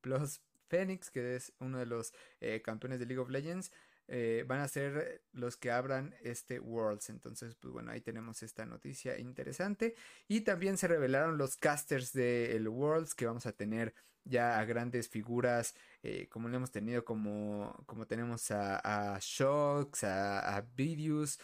Plus 0.01 0.41
Phoenix, 0.67 1.09
que 1.09 1.35
es 1.35 1.53
uno 1.59 1.79
de 1.79 1.85
los 1.85 2.13
eh, 2.41 2.61
campeones 2.61 2.99
de 2.99 3.05
League 3.05 3.21
of 3.21 3.29
Legends. 3.29 3.71
Eh, 4.07 4.45
van 4.47 4.59
a 4.61 4.67
ser 4.67 5.23
los 5.33 5.57
que 5.57 5.71
abran 5.71 6.15
este 6.21 6.59
Worlds. 6.59 7.09
Entonces, 7.09 7.55
pues 7.55 7.73
bueno, 7.73 7.91
ahí 7.91 8.01
tenemos 8.01 8.43
esta 8.43 8.65
noticia 8.65 9.17
interesante. 9.19 9.95
Y 10.27 10.41
también 10.41 10.77
se 10.77 10.87
revelaron 10.87 11.37
los 11.37 11.57
casters 11.57 12.13
del 12.13 12.67
Worlds 12.67 13.13
que 13.15 13.25
vamos 13.25 13.45
a 13.45 13.53
tener 13.53 13.93
ya 14.23 14.59
a 14.59 14.65
grandes 14.65 15.07
figuras 15.07 15.73
eh, 16.03 16.27
como 16.29 16.49
lo 16.49 16.57
hemos 16.57 16.71
tenido 16.71 17.05
como, 17.05 17.81
como 17.85 18.07
tenemos 18.07 18.51
a, 18.51 19.15
a 19.15 19.19
Shocks, 19.21 20.03
a, 20.03 20.57
a 20.57 20.61
Videos, 20.61 21.39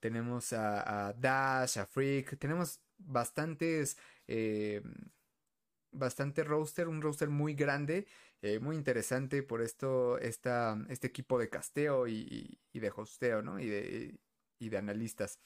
tenemos 0.00 0.52
a, 0.52 1.12
Dash, 1.18 1.78
a 1.78 1.86
Freak, 1.86 2.38
tenemos 2.38 2.80
bastantes... 2.98 3.96
Eh, 4.26 4.82
bastante 5.92 6.44
roster, 6.44 6.86
un 6.86 7.02
roster 7.02 7.28
muy 7.28 7.54
grande, 7.54 8.06
eh, 8.42 8.58
muy 8.58 8.76
interesante 8.76 9.42
por 9.42 9.62
esto, 9.62 10.18
esta, 10.18 10.78
este 10.88 11.06
equipo 11.08 11.38
de 11.38 11.48
casteo 11.48 12.06
y, 12.08 12.58
de 12.72 12.92
hosteo, 12.94 13.42
¿no? 13.42 13.60
Y 13.60 13.66
de, 13.68 14.20
y 14.58 14.68
de 14.70 14.78
analistas. 14.78 15.38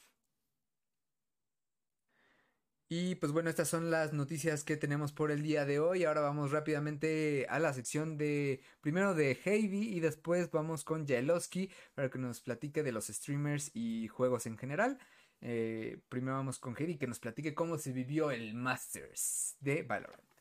Y 2.87 3.15
pues 3.15 3.31
bueno, 3.31 3.49
estas 3.49 3.67
son 3.67 3.89
las 3.89 4.13
noticias 4.13 4.63
que 4.63 4.77
tenemos 4.77 5.11
por 5.11 5.31
el 5.31 5.41
día 5.41 5.65
de 5.65 5.79
hoy. 5.79 6.03
Ahora 6.03 6.21
vamos 6.21 6.51
rápidamente 6.51 7.47
a 7.49 7.59
la 7.59 7.73
sección 7.73 8.15
de 8.17 8.61
primero 8.81 9.15
de 9.15 9.33
Heavy 9.35 9.89
y 9.95 9.99
después 9.99 10.51
vamos 10.51 10.83
con 10.83 11.07
Jailowski 11.07 11.71
para 11.95 12.09
que 12.11 12.19
nos 12.19 12.41
platique 12.41 12.83
de 12.83 12.91
los 12.91 13.07
streamers 13.07 13.71
y 13.73 14.07
juegos 14.07 14.45
en 14.45 14.57
general. 14.57 14.99
Eh, 15.41 15.99
primero 16.09 16.37
vamos 16.37 16.59
con 16.59 16.75
Heavy 16.75 16.97
que 16.97 17.07
nos 17.07 17.19
platique 17.19 17.55
cómo 17.55 17.77
se 17.79 17.91
vivió 17.91 18.29
el 18.29 18.53
Masters 18.53 19.55
de 19.59 19.81
Valorant. 19.81 20.34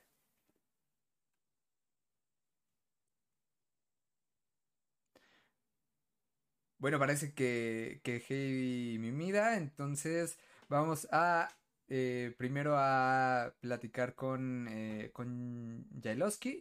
Bueno, 6.85 6.99
parece 6.99 7.33
que, 7.33 8.03
que 8.05 8.21
Heavy 8.21 8.99
me 8.99 9.11
mira, 9.11 9.57
entonces 9.57 10.37
vamos 10.69 11.09
a 11.11 11.49
eh, 11.89 12.35
primero 12.37 12.75
a 12.77 13.55
platicar 13.63 14.15
con, 14.15 14.69
eh, 14.69 15.09
con 15.15 15.87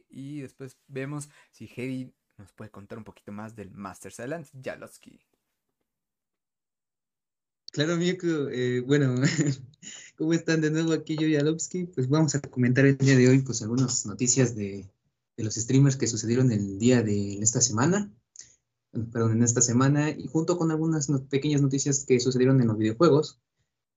y 0.10 0.40
después 0.40 0.78
vemos 0.88 1.28
si 1.52 1.68
Heavy 1.68 2.14
nos 2.38 2.54
puede 2.54 2.72
contar 2.72 3.00
un 3.00 3.04
poquito 3.04 3.34
más 3.34 3.58
del 3.58 3.72
Masters. 3.72 4.22
Adelante, 4.22 4.52
Jailowski. 4.64 5.20
Claro, 7.74 7.98
Mieko. 7.98 8.48
Eh, 8.50 8.80
bueno, 8.80 9.16
¿cómo 10.16 10.32
están 10.32 10.62
de 10.62 10.72
nuevo 10.72 10.94
aquí 10.94 11.18
yo, 11.18 11.28
Yalovsky? 11.28 11.88
Pues 11.88 12.08
vamos 12.08 12.34
a 12.36 12.40
comentar 12.40 12.86
el 12.86 12.98
día 12.98 13.18
de 13.18 13.28
hoy 13.28 13.40
pues 13.40 13.62
algunas 13.62 14.06
noticias 14.06 14.56
de, 14.56 14.90
de 15.36 15.44
los 15.44 15.56
streamers 15.56 15.98
que 15.98 16.08
sucedieron 16.08 16.50
el 16.54 16.80
día 16.80 17.04
de 17.04 17.40
esta 17.40 17.60
semana, 17.60 18.10
perdón, 19.12 19.34
en 19.34 19.44
esta 19.44 19.62
semana, 19.62 20.12
y 20.12 20.28
junto 20.28 20.58
con 20.58 20.72
algunas 20.72 21.08
pequeñas 21.30 21.62
noticias 21.62 22.06
que 22.06 22.20
sucedieron 22.20 22.62
en 22.62 22.68
los 22.68 22.78
videojuegos. 22.78 23.40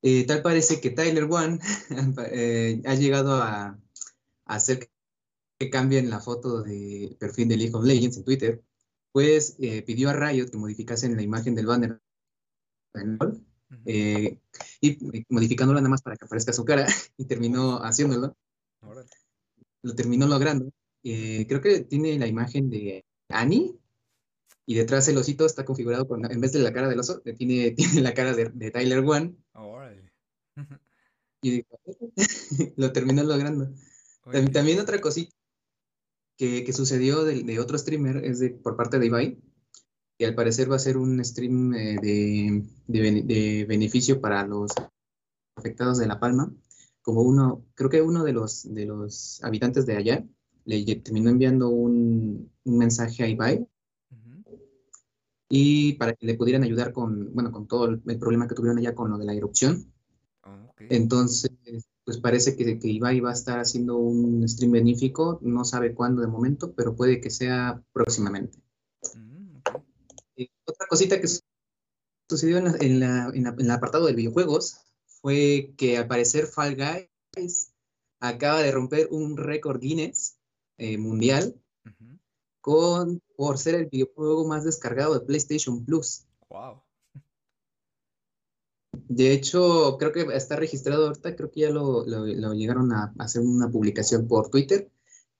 Eh, 0.02 0.24
tal 0.26 0.42
parece 0.42 0.80
que 0.80 0.90
Tyler 0.90 1.24
One 1.24 1.58
eh, 2.32 2.82
ha 2.84 2.94
llegado 2.94 3.42
a, 3.42 3.78
hacer 4.46 4.90
que 5.58 5.70
cambien 5.70 6.10
la 6.10 6.20
foto 6.20 6.62
de 6.62 7.16
perfil 7.18 7.48
de 7.48 7.56
League 7.56 7.74
of 7.74 7.84
Legends 7.84 8.18
en 8.18 8.24
Twitter, 8.24 8.62
pues 9.12 9.56
eh, 9.58 9.82
pidió 9.82 10.10
a 10.10 10.12
Riot 10.12 10.50
que 10.50 10.58
modificasen 10.58 11.16
la 11.16 11.22
imagen 11.22 11.54
del 11.54 11.66
banner 11.66 12.00
y 14.80 14.98
modificándola 15.28 15.80
nada 15.80 15.90
más 15.90 16.02
para 16.02 16.16
que 16.16 16.24
aparezca 16.24 16.52
su 16.52 16.64
cara 16.64 16.86
y 17.18 17.24
terminó 17.24 17.82
haciéndolo. 17.82 18.36
Lo 19.82 19.94
terminó 19.94 20.26
logrando. 20.26 20.70
creo 21.02 21.60
que 21.60 21.80
tiene 21.80 22.18
la 22.18 22.26
imagen 22.26 22.70
de 22.70 23.04
Annie 23.28 23.74
y 24.66 24.74
detrás 24.74 25.06
el 25.08 25.16
osito 25.16 25.46
está 25.46 25.64
configurado 25.64 26.08
con, 26.08 26.30
en 26.30 26.40
vez 26.40 26.52
de 26.52 26.58
la 26.58 26.72
cara 26.72 26.88
del 26.88 26.98
oso, 26.98 27.20
tiene, 27.20 27.70
tiene 27.76 28.00
la 28.02 28.12
cara 28.12 28.34
de, 28.34 28.50
de 28.52 28.70
Tyler 28.72 28.98
One. 28.98 29.36
y 31.40 31.64
lo 32.76 32.92
terminó 32.92 33.22
logrando. 33.22 33.72
También, 34.52 34.80
otra 34.80 35.00
cosita 35.00 35.32
que, 36.36 36.64
que 36.64 36.72
sucedió 36.72 37.24
de, 37.24 37.44
de, 37.44 37.60
otro 37.60 37.78
streamer 37.78 38.24
es 38.24 38.40
de, 38.40 38.50
por 38.50 38.76
parte 38.76 38.98
de 38.98 39.06
Ibai, 39.06 39.38
que 40.18 40.26
al 40.26 40.34
parecer 40.34 40.70
va 40.70 40.76
a 40.76 40.80
ser 40.80 40.96
un 40.96 41.24
stream 41.24 41.72
eh, 41.74 41.96
de, 42.02 42.64
de, 42.88 43.66
beneficio 43.68 44.20
para 44.20 44.44
los 44.44 44.72
afectados 45.54 45.98
de 45.98 46.08
La 46.08 46.18
Palma. 46.18 46.52
Como 47.02 47.22
uno, 47.22 47.64
creo 47.74 47.88
que 47.88 48.02
uno 48.02 48.24
de 48.24 48.32
los, 48.32 48.74
de 48.74 48.84
los 48.84 49.42
habitantes 49.44 49.86
de 49.86 49.96
allá 49.96 50.26
le 50.64 50.96
terminó 50.96 51.30
enviando 51.30 51.68
un, 51.68 52.50
un 52.64 52.78
mensaje 52.78 53.22
a 53.22 53.28
Ibai 53.28 53.68
y 55.48 55.94
para 55.94 56.14
que 56.14 56.26
le 56.26 56.34
pudieran 56.34 56.64
ayudar 56.64 56.92
con, 56.92 57.32
bueno, 57.34 57.52
con 57.52 57.66
todo 57.66 57.86
el, 57.86 58.18
problema 58.18 58.48
que 58.48 58.54
tuvieron 58.54 58.78
allá 58.78 58.94
con 58.94 59.10
lo 59.10 59.18
de 59.18 59.24
la 59.24 59.34
erupción. 59.34 59.92
Ah, 60.42 60.72
Entonces, 60.78 61.50
pues 62.04 62.18
parece 62.18 62.56
que, 62.56 62.78
que 62.78 62.88
Ibai 62.88 63.20
va 63.20 63.30
a 63.30 63.34
estar 63.34 63.58
haciendo 63.58 63.96
un 63.96 64.48
stream 64.48 64.72
benéfico, 64.72 65.38
no 65.42 65.64
sabe 65.64 65.94
cuándo 65.94 66.22
de 66.22 66.28
momento, 66.28 66.72
pero 66.74 66.96
puede 66.96 67.20
que 67.20 67.30
sea 67.30 67.82
próximamente. 67.92 68.58
Mm, 69.14 69.58
eh, 70.36 70.48
otra 70.64 70.86
cosita 70.88 71.20
que 71.20 71.28
sucedió 72.28 72.58
en, 72.58 72.66
en, 72.80 73.00
la, 73.00 73.30
en, 73.32 73.46
el 73.46 73.70
apartado 73.70 74.06
de 74.06 74.14
videojuegos 74.14 74.80
fue 75.06 75.74
que 75.76 75.96
al 75.96 76.08
parecer 76.08 76.46
Fall 76.46 76.76
Guys 76.76 77.72
acaba 78.20 78.62
de 78.62 78.72
romper 78.72 79.08
un 79.10 79.36
récord 79.36 79.80
Guinness 79.80 80.38
eh, 80.78 80.98
mundial 80.98 81.54
con, 82.66 83.22
por 83.36 83.58
ser 83.58 83.76
el 83.76 83.86
videojuego 83.86 84.44
más 84.48 84.64
descargado 84.64 85.14
de 85.14 85.24
PlayStation 85.24 85.84
Plus. 85.84 86.24
Wow. 86.50 86.82
De 89.08 89.30
hecho, 89.30 89.96
creo 90.00 90.10
que 90.10 90.22
está 90.34 90.56
registrado 90.56 91.06
ahorita, 91.06 91.36
creo 91.36 91.52
que 91.52 91.60
ya 91.60 91.70
lo, 91.70 92.04
llegaron 92.54 92.92
a 92.92 93.14
hacer 93.20 93.42
una 93.42 93.70
publicación 93.70 94.26
por 94.26 94.48
Twitter, 94.48 94.90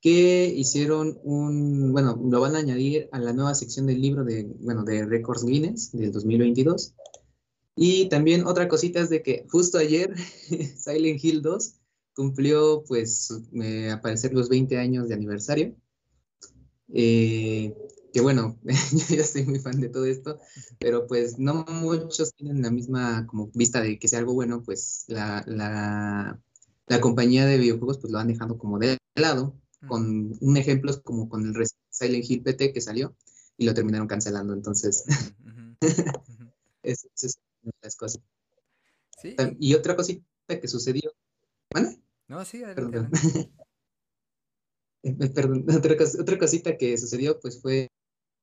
que 0.01 0.47
hicieron 0.47 1.19
un, 1.25 1.91
bueno, 1.91 2.17
lo 2.31 2.41
van 2.41 2.55
a 2.55 2.61
añadir 2.61 3.09
a 3.11 3.19
la 3.19 3.33
nueva 3.33 3.57
sección 3.57 3.87
del 3.87 4.01
libro 4.01 4.23
de, 4.23 4.45
bueno, 4.61 4.85
de 4.85 5.05
Records 5.05 5.45
Guinness 5.45 5.91
del 5.91 6.12
2022. 6.12 6.95
Y 7.75 8.09
también 8.09 8.47
otra 8.47 8.69
cosita 8.69 9.01
es 9.01 9.11
de 9.11 9.25
que 9.25 9.47
justo 9.51 9.79
ayer 9.79 10.15
Silent 10.79 11.25
Hill 11.25 11.43
2 11.43 11.75
cumplió, 12.15 12.85
pues, 12.87 13.37
eh, 13.61 13.91
aparecer 13.91 14.33
los 14.33 14.49
20 14.49 14.79
años 14.79 15.09
de 15.09 15.15
aniversario. 15.15 15.75
Eh, 16.92 17.75
que 18.12 18.20
bueno, 18.20 18.59
yo 18.64 19.16
ya 19.16 19.25
soy 19.25 19.44
muy 19.44 19.59
fan 19.59 19.81
de 19.81 19.88
todo 19.88 20.07
esto, 20.07 20.38
pero 20.79 21.07
pues 21.07 21.38
no 21.38 21.64
muchos 21.68 22.35
tienen 22.35 22.62
la 22.62 22.70
misma 22.70 23.27
como 23.27 23.51
vista 23.55 23.81
de 23.81 23.99
que 23.99 24.09
sea 24.09 24.20
algo 24.20 24.35
bueno, 24.35 24.62
pues 24.62 25.05
la, 25.09 25.44
la, 25.46 26.40
la 26.87 27.01
compañía 27.01 27.44
de 27.46 27.59
videojuegos 27.59 27.99
pues 27.99 28.12
lo 28.12 28.18
han 28.18 28.29
dejado 28.29 28.57
como 28.59 28.79
de 28.79 28.99
lado, 29.14 29.55
con 29.87 30.37
un 30.40 30.57
ejemplo 30.57 30.90
es 30.90 30.99
como 30.99 31.29
con 31.29 31.46
el 31.46 31.66
Silent 31.90 32.25
Hill 32.29 32.42
PT 32.42 32.72
que 32.72 32.81
salió 32.81 33.14
y 33.57 33.66
lo 33.66 33.75
terminaron 33.75 34.09
cancelando, 34.09 34.55
entonces 34.55 35.05
es, 36.83 37.09
es, 37.22 37.38
una 37.62 37.72
de 37.72 37.87
las 37.87 37.96
cosas. 37.96 38.22
Y 39.59 39.75
otra 39.75 39.96
cosita 39.96 40.25
que 40.61 40.68
sucedió, 40.68 41.12
¿vale? 41.72 41.99
No, 42.29 42.44
sí, 42.44 42.62
adelante. 42.62 43.18
Eh, 43.38 43.51
perdón, 45.35 45.66
otra, 46.19 46.38
cosita 46.38 46.77
que 46.77 46.99
sucedió 46.99 47.38
pues 47.40 47.61
fue 47.61 47.88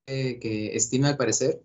eh, 0.08 0.40
que 0.40 0.80
Steam 0.80 1.06
al 1.06 1.18
parecer 1.18 1.62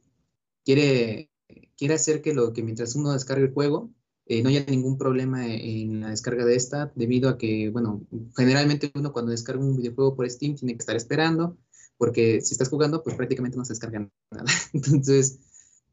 quiere, 0.64 1.30
quiere 1.76 1.94
hacer 1.94 2.22
que, 2.22 2.34
lo, 2.34 2.52
que 2.52 2.62
mientras 2.62 2.94
uno 2.94 3.12
descargue 3.12 3.46
el 3.46 3.52
juego 3.52 3.90
eh, 4.26 4.42
no 4.42 4.50
haya 4.50 4.64
ningún 4.66 4.98
problema 4.98 5.46
en 5.46 6.00
la 6.00 6.10
descarga 6.10 6.44
de 6.44 6.54
esta 6.54 6.92
debido 6.94 7.30
a 7.30 7.38
que, 7.38 7.70
bueno, 7.70 8.06
generalmente 8.36 8.90
uno 8.94 9.12
cuando 9.12 9.30
descarga 9.30 9.62
un 9.62 9.76
videojuego 9.76 10.14
por 10.14 10.28
Steam 10.28 10.54
tiene 10.54 10.74
que 10.74 10.80
estar 10.80 10.96
esperando 10.96 11.56
porque 11.96 12.40
si 12.42 12.52
estás 12.52 12.68
jugando 12.68 13.02
pues 13.02 13.16
prácticamente 13.16 13.56
no 13.56 13.64
se 13.64 13.72
descarga 13.72 14.08
nada. 14.30 14.44
Entonces, 14.72 15.38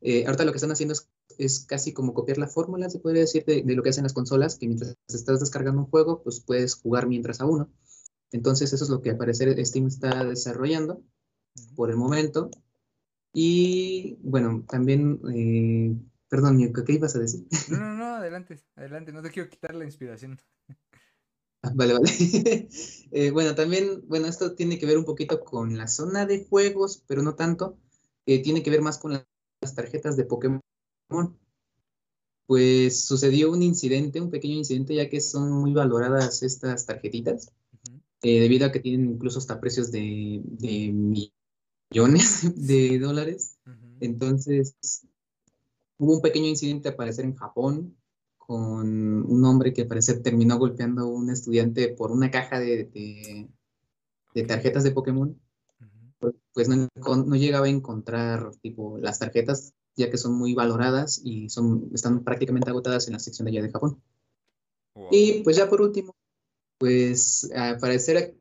ahorita 0.01 0.45
lo 0.45 0.51
que 0.51 0.57
están 0.57 0.71
haciendo 0.71 0.93
es, 1.37 1.65
casi 1.65 1.93
como 1.93 2.13
copiar 2.13 2.37
la 2.37 2.47
fórmula, 2.47 2.89
se 2.89 2.99
podría 2.99 3.21
decir, 3.21 3.43
de, 3.45 3.63
de, 3.63 3.75
lo 3.75 3.81
que 3.81 3.89
hacen 3.89 4.03
las 4.03 4.13
consolas, 4.13 4.57
que 4.57 4.67
mientras 4.67 4.95
estás 5.07 5.39
descargando 5.39 5.81
un 5.81 5.89
juego, 5.89 6.21
pues 6.21 6.41
puedes 6.41 6.75
jugar 6.75 7.07
mientras 7.07 7.41
a 7.41 7.45
uno. 7.45 7.69
Entonces 8.31 8.73
eso 8.73 8.83
es 8.83 8.89
lo 8.89 9.01
que 9.01 9.11
al 9.11 9.17
parecer 9.17 9.65
Steam 9.65 9.87
está 9.87 10.23
desarrollando 10.23 11.03
por 11.75 11.89
el 11.89 11.97
momento. 11.97 12.49
Y 13.33 14.17
bueno, 14.21 14.63
también, 14.67 15.19
eh, 15.33 15.95
perdón, 16.29 16.57
¿qué 16.85 16.93
ibas 16.93 17.15
a 17.15 17.19
decir? 17.19 17.45
No, 17.69 17.79
no, 17.79 17.93
no, 17.93 18.15
adelante, 18.15 18.61
adelante, 18.75 19.11
no 19.11 19.21
te 19.21 19.29
quiero 19.29 19.49
quitar 19.49 19.75
la 19.75 19.85
inspiración. 19.85 20.39
Ah, 21.61 21.71
vale, 21.73 21.93
vale. 21.93 22.09
Eh, 23.11 23.31
bueno, 23.31 23.55
también, 23.55 24.03
bueno, 24.07 24.27
esto 24.27 24.53
tiene 24.55 24.77
que 24.77 24.85
ver 24.85 24.99
un 24.99 25.05
poquito 25.05 25.43
con 25.43 25.77
la 25.77 25.87
zona 25.87 26.27
de 26.27 26.45
juegos, 26.45 27.03
pero 27.07 27.23
no 27.23 27.33
tanto. 27.33 27.79
Eh, 28.27 28.43
tiene 28.43 28.61
que 28.61 28.69
ver 28.69 28.81
más 28.81 28.99
con 28.99 29.13
las 29.13 29.75
tarjetas 29.75 30.15
de 30.15 30.25
Pokémon. 30.25 30.61
Pues 32.45 33.05
sucedió 33.05 33.51
un 33.51 33.63
incidente, 33.63 34.21
un 34.21 34.29
pequeño 34.29 34.55
incidente, 34.55 34.93
ya 34.95 35.09
que 35.09 35.21
son 35.21 35.51
muy 35.51 35.73
valoradas 35.73 36.43
estas 36.43 36.85
tarjetitas. 36.85 37.51
Eh, 38.27 38.39
debido 38.39 38.65
a 38.65 38.71
que 38.71 38.79
tienen 38.79 39.07
incluso 39.07 39.37
hasta 39.37 39.59
precios 39.59 39.91
de, 39.91 40.41
millones 41.91 42.55
de 42.55 42.97
dólares. 42.97 43.59
Entonces, 43.99 44.75
hubo 45.99 46.15
un 46.15 46.21
pequeño 46.23 46.47
incidente 46.47 46.89
al 46.89 46.95
parecer 46.95 47.25
en 47.25 47.35
Japón 47.35 47.95
con 48.39 49.31
un 49.31 49.45
hombre 49.45 49.73
que 49.73 49.83
al 49.83 49.87
parecer 49.87 50.23
terminó 50.23 50.57
golpeando 50.57 51.03
a 51.03 51.05
un 51.05 51.29
estudiante 51.29 51.89
por 51.89 52.11
una 52.11 52.31
caja 52.31 52.59
de, 52.59 53.47
tarjetas 54.47 54.83
de 54.83 54.91
Pokémon. 54.91 55.39
Pues 56.51 56.67
no, 56.67 56.89
no, 56.95 57.35
llegaba 57.35 57.67
a 57.67 57.69
encontrar 57.69 58.55
tipo 58.55 58.97
las 58.97 59.19
tarjetas 59.19 59.75
ya 59.95 60.09
que 60.09 60.17
son 60.17 60.33
muy 60.33 60.55
valoradas 60.55 61.21
y 61.23 61.49
son, 61.49 61.91
están 61.93 62.23
prácticamente 62.23 62.71
agotadas 62.71 63.05
en 63.05 63.13
la 63.13 63.19
sección 63.19 63.45
de 63.45 63.51
allá 63.51 63.61
de 63.61 63.71
Japón. 63.71 64.01
Y 65.11 65.43
pues 65.43 65.57
ya 65.57 65.69
por 65.69 65.81
último, 65.81 66.15
pues 66.77 67.49
al 67.55 67.77
parecer 67.77 68.35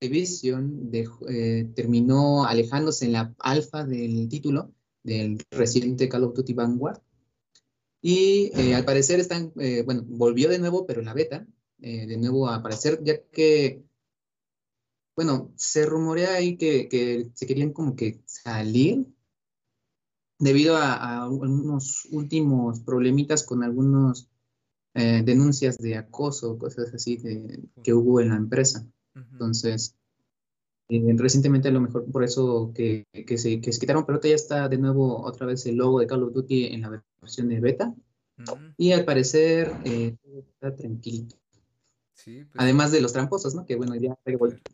Activision 0.00 0.90
eh, 1.28 1.70
terminó 1.74 2.44
alejándose 2.44 3.04
en 3.04 3.12
la 3.12 3.34
alfa 3.38 3.84
del 3.84 4.28
título 4.28 4.72
del 5.02 5.44
reciente 5.50 6.08
Call 6.08 6.24
of 6.24 6.34
Duty 6.34 6.54
Vanguard. 6.54 7.00
Y 8.02 8.50
eh, 8.54 8.74
al 8.74 8.84
parecer 8.84 9.20
están, 9.20 9.52
eh, 9.58 9.82
bueno, 9.84 10.02
volvió 10.06 10.48
de 10.48 10.58
nuevo, 10.58 10.86
pero 10.86 11.00
en 11.00 11.06
la 11.06 11.14
beta, 11.14 11.46
de 11.78 12.16
nuevo 12.18 12.46
a 12.46 12.56
aparecer, 12.56 13.00
ya 13.02 13.22
que, 13.32 13.82
bueno, 15.16 15.50
se 15.56 15.86
rumorea 15.86 16.34
ahí 16.34 16.58
que, 16.58 16.88
que 16.88 17.30
se 17.32 17.46
querían 17.46 17.72
como 17.72 17.96
que 17.96 18.20
salir 18.26 19.06
debido 20.40 20.76
a, 20.78 21.28
unos 21.28 22.08
últimos 22.10 22.80
problemitas 22.80 23.44
con 23.44 23.62
algunos 23.62 24.29
denuncias 24.94 25.78
de 25.78 25.96
acoso, 25.96 26.58
cosas 26.58 26.92
así 26.94 27.18
que 27.82 27.94
hubo 27.94 28.20
en 28.20 28.30
la 28.30 28.36
empresa. 28.36 28.86
Entonces, 29.14 29.94
eh, 30.90 31.14
recientemente 31.16 31.68
a 31.68 31.70
lo 31.70 31.80
mejor 31.80 32.10
por 32.10 32.24
eso 32.24 32.72
que, 32.74 33.06
que, 33.12 33.38
se, 33.38 33.60
que 33.60 33.72
se 33.72 33.78
quitaron, 33.78 34.04
pero 34.04 34.20
ya 34.20 34.34
está 34.34 34.68
de 34.68 34.76
nuevo 34.76 35.22
otra 35.22 35.46
vez 35.46 35.64
el 35.66 35.76
logo 35.76 36.00
de 36.00 36.08
Call 36.08 36.24
of 36.24 36.32
Duty 36.32 36.66
en 36.66 36.80
la 36.80 37.04
versión 37.20 37.48
de 37.48 37.60
beta. 37.60 37.94
Y 38.76 38.90
al 38.90 39.04
parecer 39.04 39.72
eh, 39.84 40.16
está 40.24 40.74
tranquilo. 40.74 41.28
Sí, 42.14 42.44
pues 42.44 42.56
Además 42.56 42.90
de 42.90 43.00
los 43.00 43.12
tramposos, 43.12 43.54
¿no? 43.54 43.64
Que 43.64 43.76
bueno, 43.76 43.94
ya 43.94 44.18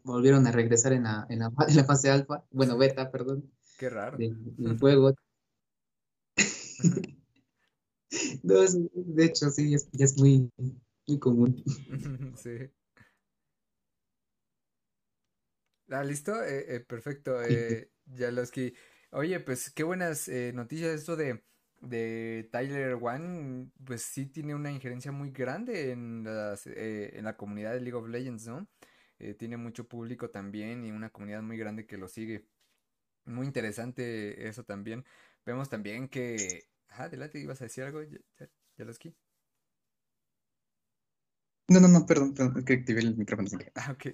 volvieron 0.04 0.46
a 0.46 0.52
regresar 0.52 0.94
en 0.94 1.02
la, 1.02 1.26
en 1.28 1.40
la, 1.40 1.52
en 1.68 1.76
la 1.76 1.84
fase 1.84 2.10
alfa, 2.10 2.44
bueno, 2.50 2.78
beta, 2.78 3.10
perdón. 3.10 3.52
Qué 3.78 3.90
raro. 3.90 4.16
Del, 4.16 4.36
juego. 4.80 5.14
no, 8.42 8.54
de 8.94 9.24
hecho, 9.24 9.50
sí, 9.50 9.76
ya 9.92 10.04
es 10.04 10.18
muy, 10.18 10.50
muy 11.06 11.18
común. 11.18 11.62
sí. 12.36 12.70
Ah, 15.90 16.02
listo, 16.02 16.42
eh, 16.42 16.76
eh, 16.76 16.80
perfecto, 16.80 17.42
eh. 17.44 17.90
Oye, 19.10 19.40
pues 19.40 19.70
qué 19.70 19.84
buenas 19.84 20.28
eh, 20.28 20.52
noticias 20.52 20.94
esto 20.94 21.16
de, 21.16 21.44
de 21.80 22.48
Tyler 22.50 22.94
One, 23.00 23.70
pues 23.84 24.02
sí 24.02 24.26
tiene 24.26 24.54
una 24.54 24.70
injerencia 24.72 25.12
muy 25.12 25.30
grande 25.30 25.92
en, 25.92 26.24
las, 26.24 26.66
en 26.66 27.24
la 27.24 27.36
comunidad 27.36 27.72
de 27.72 27.80
League 27.80 27.94
of 27.94 28.08
Legends, 28.08 28.46
¿no? 28.46 28.68
tiene 29.38 29.56
mucho 29.56 29.88
público 29.88 30.28
también 30.28 30.84
y 30.84 30.90
una 30.90 31.08
comunidad 31.08 31.42
muy 31.42 31.56
grande 31.56 31.86
que 31.86 31.96
lo 31.96 32.06
sigue. 32.06 32.46
Muy 33.24 33.46
interesante 33.46 34.46
eso 34.46 34.64
también. 34.64 35.04
Vemos 35.46 35.68
también 35.68 36.08
que... 36.08 36.64
Ah, 36.88 37.04
adelante, 37.04 37.38
ibas 37.38 37.60
a 37.60 37.64
decir 37.64 37.84
algo, 37.84 38.00
Jalowski. 38.76 39.14
No, 41.68 41.80
no, 41.80 41.88
no, 41.88 42.06
perdón, 42.06 42.32
perdón, 42.32 42.58
es 42.58 42.64
que 42.64 42.74
activé 42.74 43.00
el 43.00 43.16
micrófono. 43.16 43.48
Ah, 43.74 43.90
ok. 43.90 44.06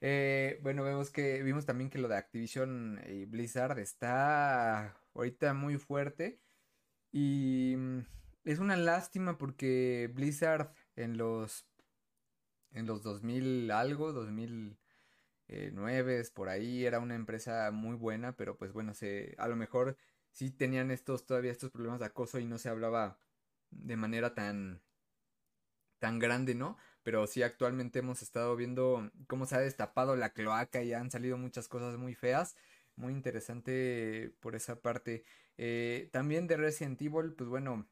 Eh, 0.00 0.58
bueno, 0.62 0.82
vemos 0.82 1.10
que, 1.10 1.42
vimos 1.44 1.64
también 1.64 1.90
que 1.90 1.98
lo 1.98 2.08
de 2.08 2.16
Activision 2.16 3.00
y 3.08 3.24
Blizzard 3.24 3.78
está 3.78 4.96
ahorita 5.14 5.54
muy 5.54 5.78
fuerte. 5.78 6.40
Y 7.12 7.74
mm, 7.76 8.00
es 8.44 8.58
una 8.58 8.76
lástima 8.76 9.38
porque 9.38 10.10
Blizzard 10.12 10.72
en 10.96 11.16
los, 11.18 11.68
en 12.72 12.86
los 12.86 13.02
2000 13.02 13.70
algo, 13.70 14.12
2009, 14.12 16.24
por 16.34 16.48
ahí, 16.48 16.84
era 16.84 16.98
una 16.98 17.14
empresa 17.14 17.70
muy 17.70 17.94
buena, 17.96 18.36
pero 18.36 18.56
pues 18.58 18.72
bueno, 18.72 18.94
se, 18.94 19.34
a 19.38 19.48
lo 19.48 19.56
mejor 19.56 19.96
sí 20.32 20.50
tenían 20.50 20.90
estos, 20.90 21.26
todavía 21.26 21.52
estos 21.52 21.70
problemas 21.70 22.00
de 22.00 22.06
acoso 22.06 22.38
y 22.38 22.44
no 22.46 22.58
se 22.58 22.68
hablaba 22.68 23.18
de 23.70 23.96
manera 23.96 24.34
tan, 24.34 24.82
tan 25.98 26.18
grande, 26.18 26.54
¿no? 26.54 26.76
pero 27.08 27.26
sí 27.26 27.42
actualmente 27.42 28.00
hemos 28.00 28.20
estado 28.20 28.54
viendo 28.54 29.10
cómo 29.28 29.46
se 29.46 29.54
ha 29.56 29.60
destapado 29.60 30.14
la 30.14 30.34
cloaca 30.34 30.82
y 30.82 30.92
han 30.92 31.10
salido 31.10 31.38
muchas 31.38 31.66
cosas 31.66 31.96
muy 31.96 32.14
feas. 32.14 32.54
Muy 32.96 33.14
interesante 33.14 34.34
por 34.40 34.54
esa 34.54 34.82
parte. 34.82 35.24
Eh, 35.56 36.10
también 36.12 36.46
de 36.46 36.58
Resident 36.58 37.00
Evil, 37.00 37.32
pues 37.32 37.48
bueno, 37.48 37.88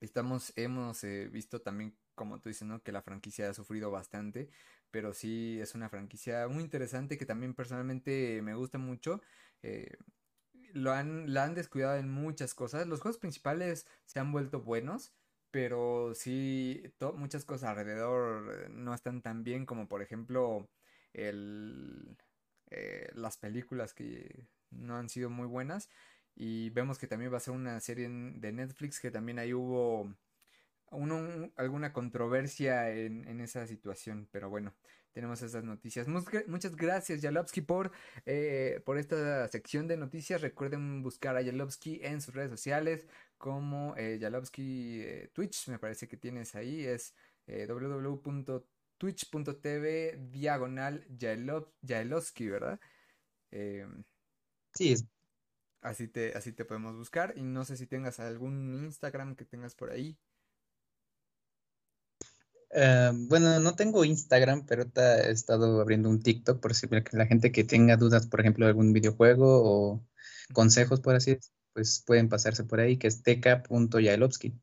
estamos, 0.00 0.52
hemos 0.56 1.02
eh, 1.04 1.28
visto 1.32 1.62
también, 1.62 1.96
como 2.14 2.40
tú 2.40 2.48
dices, 2.48 2.68
¿no? 2.68 2.80
Que 2.80 2.92
la 2.92 3.02
franquicia 3.02 3.50
ha 3.50 3.54
sufrido 3.54 3.90
bastante, 3.90 4.50
pero 4.92 5.14
sí 5.14 5.58
es 5.60 5.74
una 5.74 5.88
franquicia 5.88 6.46
muy 6.46 6.62
interesante 6.62 7.18
que 7.18 7.26
también 7.26 7.54
personalmente 7.54 8.40
me 8.42 8.54
gusta 8.54 8.78
mucho. 8.78 9.20
Eh, 9.64 9.96
lo 10.72 10.92
han, 10.92 11.32
la 11.32 11.44
han 11.44 11.54
descuidado 11.54 11.96
en 11.96 12.10
muchas 12.10 12.54
cosas. 12.54 12.86
Los 12.86 13.00
juegos 13.00 13.18
principales 13.18 13.86
se 14.04 14.20
han 14.20 14.32
vuelto 14.32 14.60
buenos 14.60 15.12
pero 15.52 16.14
sí, 16.14 16.82
muchas 17.14 17.44
cosas 17.44 17.70
alrededor 17.70 18.70
no 18.70 18.94
están 18.94 19.20
tan 19.22 19.44
bien 19.44 19.66
como 19.66 19.86
por 19.86 20.02
ejemplo 20.02 20.66
el, 21.12 22.16
eh, 22.70 23.10
las 23.14 23.36
películas 23.36 23.92
que 23.92 24.48
no 24.70 24.96
han 24.96 25.10
sido 25.10 25.28
muy 25.28 25.46
buenas 25.46 25.90
y 26.34 26.70
vemos 26.70 26.98
que 26.98 27.06
también 27.06 27.30
va 27.32 27.36
a 27.36 27.40
ser 27.40 27.52
una 27.52 27.78
serie 27.80 28.08
de 28.08 28.52
Netflix 28.52 28.98
que 28.98 29.10
también 29.10 29.38
ahí 29.38 29.52
hubo 29.52 30.14
alguna 31.56 31.92
controversia 31.92 32.90
en, 32.90 33.40
esa 33.40 33.66
situación, 33.66 34.28
pero 34.32 34.48
bueno, 34.50 34.74
tenemos 35.12 35.42
esas 35.42 35.64
noticias. 35.64 36.08
Muchas 36.08 36.76
gracias, 36.76 37.22
Yalovsky, 37.22 37.60
por, 37.60 37.92
eh, 38.26 38.80
por 38.84 38.98
esta 38.98 39.46
sección 39.48 39.86
de 39.86 39.96
noticias. 39.96 40.40
Recuerden 40.40 41.02
buscar 41.02 41.36
a 41.36 41.42
Yalovsky 41.42 42.00
en 42.02 42.20
sus 42.20 42.34
redes 42.34 42.50
sociales 42.50 43.06
como 43.42 43.94
eh, 43.96 44.20
eh, 44.22 45.30
Twitch, 45.32 45.68
me 45.68 45.80
parece 45.80 46.06
que 46.06 46.16
tienes 46.16 46.54
ahí, 46.54 46.84
es 46.84 47.12
eh, 47.48 47.66
www.twitch.tv 47.66 50.16
diagonal 50.30 51.04
Yalovsky, 51.82 52.48
¿verdad? 52.48 52.78
Sí, 54.74 54.92
es. 54.92 55.04
Así 55.80 56.06
te, 56.06 56.36
así 56.36 56.52
te 56.52 56.64
podemos 56.64 56.96
buscar 56.96 57.34
y 57.36 57.42
no 57.42 57.64
sé 57.64 57.76
si 57.76 57.88
tengas 57.88 58.20
algún 58.20 58.72
Instagram 58.84 59.34
que 59.34 59.44
tengas 59.44 59.74
por 59.74 59.90
ahí. 59.90 60.16
Em, 62.72 63.28
bueno, 63.28 63.60
no 63.60 63.74
tengo 63.74 64.04
Instagram, 64.04 64.66
pero 64.66 64.84
he 64.96 65.30
estado 65.30 65.80
abriendo 65.80 66.08
un 66.08 66.22
TikTok 66.22 66.60
por 66.60 66.74
si 66.74 66.88
la 67.12 67.26
gente 67.26 67.52
que 67.52 67.64
tenga 67.64 67.96
dudas, 67.96 68.26
por 68.26 68.40
ejemplo, 68.40 68.64
de 68.66 68.70
algún 68.70 68.92
videojuego 68.92 69.62
o 69.64 70.06
consejos, 70.52 71.00
por 71.00 71.14
así 71.14 71.34
decirlo 71.34 71.62
pues 71.72 72.02
pueden 72.06 72.28
pasarse 72.28 72.64
por 72.64 72.80
ahí, 72.80 72.96
que 72.96 73.08
es 73.08 73.22
teca.yaelovsky. 73.22 74.54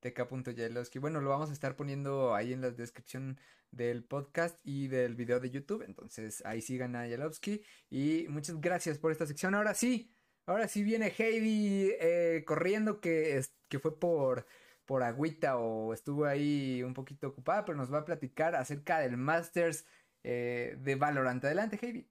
Teca.yaelovsky. 0.00 0.98
Bueno, 0.98 1.20
lo 1.20 1.30
vamos 1.30 1.50
a 1.50 1.52
estar 1.52 1.76
poniendo 1.76 2.34
ahí 2.34 2.52
en 2.52 2.60
la 2.60 2.70
descripción 2.70 3.38
del 3.70 4.04
podcast 4.04 4.58
y 4.64 4.88
del 4.88 5.14
video 5.14 5.40
de 5.40 5.50
YouTube. 5.50 5.82
Entonces 5.82 6.42
ahí 6.44 6.60
sigan 6.60 6.96
a 6.96 7.06
Yalovsky. 7.06 7.62
Y 7.90 8.26
muchas 8.28 8.60
gracias 8.60 8.98
por 8.98 9.12
esta 9.12 9.26
sección. 9.26 9.54
Ahora 9.54 9.74
sí, 9.74 10.12
ahora 10.46 10.68
sí 10.68 10.82
viene 10.82 11.12
Heidi 11.16 11.92
eh, 12.00 12.44
corriendo 12.46 13.00
que 13.00 13.42
fue 13.80 13.98
por, 13.98 14.46
por 14.86 15.02
agüita 15.02 15.58
o 15.58 15.92
estuvo 15.92 16.24
ahí 16.24 16.82
un 16.82 16.94
poquito 16.94 17.28
ocupada, 17.28 17.64
pero 17.64 17.78
nos 17.78 17.92
va 17.92 17.98
a 17.98 18.04
platicar 18.04 18.54
acerca 18.54 18.98
del 19.00 19.16
Masters 19.16 19.86
eh, 20.22 20.76
de 20.80 20.94
Valorant. 20.96 21.44
Adelante, 21.44 21.78
Heidi. 21.80 22.06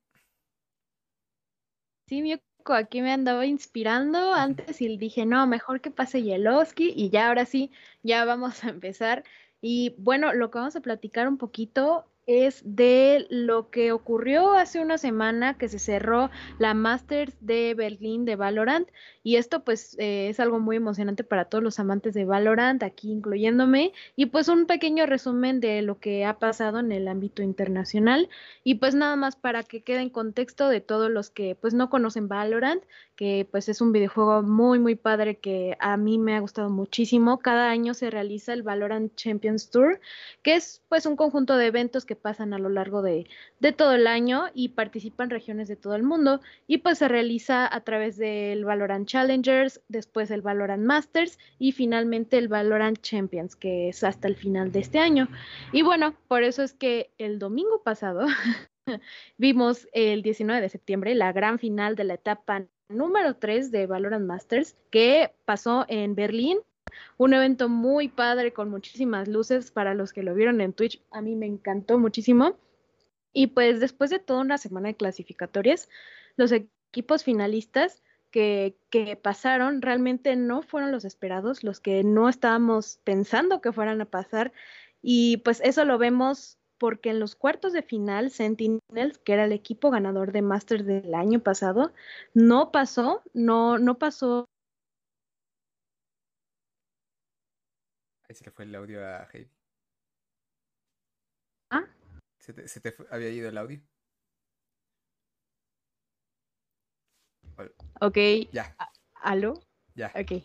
Sí, 2.07 2.21
mi 2.21 2.33
aquí 2.65 3.01
me 3.01 3.11
andaba 3.11 3.45
inspirando 3.45 4.33
antes 4.33 4.81
y 4.81 4.97
dije, 4.97 5.25
no, 5.25 5.47
mejor 5.47 5.81
que 5.81 5.91
pase 5.91 6.21
Yelowski 6.21 6.93
y 6.95 7.09
ya 7.09 7.27
ahora 7.27 7.45
sí, 7.45 7.71
ya 8.03 8.25
vamos 8.25 8.63
a 8.63 8.69
empezar. 8.69 9.23
Y 9.61 9.95
bueno, 9.97 10.33
lo 10.33 10.51
que 10.51 10.59
vamos 10.59 10.75
a 10.75 10.81
platicar 10.81 11.27
un 11.27 11.37
poquito 11.37 12.05
es 12.27 12.61
de 12.63 13.25
lo 13.29 13.69
que 13.69 13.91
ocurrió 13.91 14.53
hace 14.53 14.79
una 14.79 14.97
semana 14.97 15.57
que 15.57 15.67
se 15.67 15.79
cerró 15.79 16.29
la 16.59 16.73
Masters 16.73 17.35
de 17.41 17.73
Berlín 17.73 18.25
de 18.25 18.35
Valorant 18.35 18.87
y 19.23 19.35
esto 19.35 19.63
pues 19.63 19.97
eh, 19.99 20.29
es 20.29 20.39
algo 20.39 20.59
muy 20.59 20.75
emocionante 20.77 21.23
para 21.23 21.45
todos 21.45 21.63
los 21.63 21.79
amantes 21.79 22.13
de 22.13 22.25
Valorant, 22.25 22.83
aquí 22.83 23.11
incluyéndome 23.11 23.93
y 24.15 24.27
pues 24.27 24.47
un 24.47 24.65
pequeño 24.65 25.05
resumen 25.05 25.59
de 25.59 25.81
lo 25.81 25.99
que 25.99 26.25
ha 26.25 26.39
pasado 26.39 26.79
en 26.79 26.91
el 26.91 27.07
ámbito 27.07 27.43
internacional. 27.43 28.29
Y 28.63 28.75
pues 28.75 28.95
nada 28.95 29.15
más 29.15 29.35
para 29.35 29.63
que 29.63 29.81
quede 29.83 30.01
en 30.01 30.09
contexto 30.09 30.69
de 30.69 30.81
todos 30.81 31.09
los 31.09 31.29
que 31.29 31.55
pues 31.55 31.73
no 31.73 31.89
conocen 31.89 32.27
Valorant, 32.27 32.83
que 33.21 33.47
pues 33.51 33.69
es 33.69 33.81
un 33.81 33.91
videojuego 33.91 34.41
muy 34.41 34.79
muy 34.79 34.95
padre 34.95 35.37
que 35.37 35.77
a 35.79 35.95
mí 35.95 36.17
me 36.17 36.35
ha 36.35 36.39
gustado 36.39 36.71
muchísimo. 36.71 37.37
Cada 37.37 37.69
año 37.69 37.93
se 37.93 38.09
realiza 38.09 38.51
el 38.51 38.63
Valorant 38.63 39.13
Champions 39.13 39.69
Tour, 39.69 39.99
que 40.41 40.55
es 40.55 40.81
pues 40.89 41.05
un 41.05 41.15
conjunto 41.15 41.55
de 41.55 41.67
eventos 41.67 42.03
que 42.03 42.15
pasan 42.15 42.51
a 42.55 42.57
lo 42.57 42.69
largo 42.69 43.03
de, 43.03 43.27
todo 43.77 43.93
el 43.93 44.07
año 44.07 44.45
y 44.55 44.69
participan 44.69 45.29
regiones 45.29 45.67
de 45.67 45.75
todo 45.75 45.93
el 45.93 46.01
mundo 46.01 46.41
y 46.65 46.79
pues 46.79 46.97
se 46.97 47.07
realiza 47.07 47.71
a 47.71 47.81
través 47.81 48.17
del 48.17 48.65
Valorant 48.65 49.07
Challengers, 49.07 49.81
después 49.87 50.31
el 50.31 50.41
Valorant 50.41 50.83
Masters 50.83 51.37
y 51.59 51.73
finalmente 51.73 52.39
el 52.39 52.47
Valorant 52.47 52.99
Champions, 53.01 53.55
que 53.55 53.89
es 53.89 54.03
hasta 54.03 54.27
el 54.27 54.35
final 54.35 54.71
de 54.71 54.79
este 54.79 54.97
año. 54.97 55.27
Y 55.71 55.83
bueno, 55.83 56.15
por 56.27 56.41
eso 56.41 56.63
es 56.63 56.73
que 56.73 57.11
el 57.19 57.37
domingo 57.37 57.83
pasado 57.83 58.25
vimos 59.37 59.87
el 59.93 60.23
19 60.23 60.59
de 60.59 60.69
septiembre 60.69 61.13
la 61.13 61.31
gran 61.33 61.59
final 61.59 61.95
de 61.95 62.05
la 62.05 62.15
etapa 62.15 62.65
número 62.91 63.35
3 63.35 63.71
de 63.71 63.87
Valorant 63.87 64.25
Masters 64.25 64.75
que 64.89 65.33
pasó 65.45 65.85
en 65.87 66.15
Berlín 66.15 66.59
un 67.17 67.33
evento 67.33 67.69
muy 67.69 68.07
padre 68.07 68.53
con 68.53 68.69
muchísimas 68.69 69.27
luces 69.27 69.71
para 69.71 69.93
los 69.93 70.13
que 70.13 70.23
lo 70.23 70.33
vieron 70.35 70.61
en 70.61 70.73
Twitch. 70.73 71.01
A 71.11 71.21
mí 71.21 71.35
me 71.35 71.45
encantó 71.45 71.97
muchísimo. 71.97 72.57
Y 73.33 73.47
pues 73.47 73.79
después 73.79 74.09
de 74.09 74.19
toda 74.19 74.41
una 74.41 74.57
semana 74.57 74.89
de 74.89 74.95
clasificatorias, 74.95 75.89
los 76.35 76.51
equipos 76.51 77.23
finalistas 77.23 78.01
que, 78.29 78.75
que, 78.89 79.15
pasaron 79.15 79.81
realmente 79.81 80.35
no 80.35 80.61
fueron 80.61 80.91
los 80.91 81.05
esperados, 81.05 81.63
los 81.63 81.79
que 81.79 82.03
no 82.03 82.29
estábamos 82.29 82.99
pensando 83.03 83.61
que 83.61 83.71
fueran 83.71 84.01
a 84.01 84.05
pasar. 84.05 84.51
Y 85.01 85.37
pues 85.37 85.61
eso 85.63 85.85
lo 85.85 85.97
vemos 85.97 86.57
porque 86.81 87.11
en 87.11 87.19
los 87.19 87.35
cuartos 87.35 87.73
de 87.73 87.83
final, 87.83 88.31
Sentinels, 88.31 89.19
que 89.23 89.33
era 89.33 89.45
el 89.45 89.51
equipo 89.51 89.91
ganador 89.91 90.31
de 90.31 90.41
Masters 90.41 90.83
del 90.83 91.13
año 91.13 91.39
pasado, 91.39 91.93
no 92.33 92.71
pasó, 92.71 93.21
no, 93.35 93.77
no 93.77 93.99
pasó 93.99 94.49
Ahí 98.27 98.33
se 98.33 98.45
le 98.45 98.49
fue 98.49 98.65
el 98.65 98.73
audio 98.73 99.05
a 99.05 99.27
Heidi. 99.31 99.51
¿Ah? 101.69 101.85
¿Se 102.39 102.51
te, 102.53 102.95
había 103.11 103.29
ido 103.29 103.47
el 103.47 103.59
audio? 103.59 103.79
Ok. 107.99 108.17
Ya. 108.51 108.75
¿Aló? 109.21 109.53
Ya. 109.93 110.11
Ok. 110.15 110.41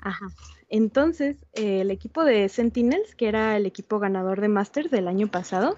Ajá. 0.00 0.28
Entonces, 0.68 1.44
el 1.52 1.90
equipo 1.90 2.24
de 2.24 2.48
Sentinels, 2.48 3.14
que 3.14 3.28
era 3.28 3.56
el 3.56 3.66
equipo 3.66 3.98
ganador 3.98 4.40
de 4.40 4.48
Masters 4.48 4.90
del 4.90 5.08
año 5.08 5.26
pasado, 5.28 5.76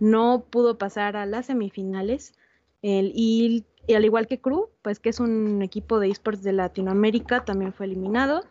no 0.00 0.44
pudo 0.50 0.78
pasar 0.78 1.16
a 1.16 1.26
las 1.26 1.46
semifinales. 1.46 2.34
y, 2.82 3.64
al 3.94 4.04
igual 4.04 4.26
que 4.26 4.40
Crew, 4.40 4.68
pues 4.82 5.00
que 5.00 5.08
es 5.08 5.18
un 5.18 5.62
equipo 5.62 5.98
de 5.98 6.10
esports 6.10 6.42
de 6.42 6.52
Latinoamérica, 6.52 7.44
también 7.44 7.72
fue 7.72 7.86
eliminado. 7.86 8.44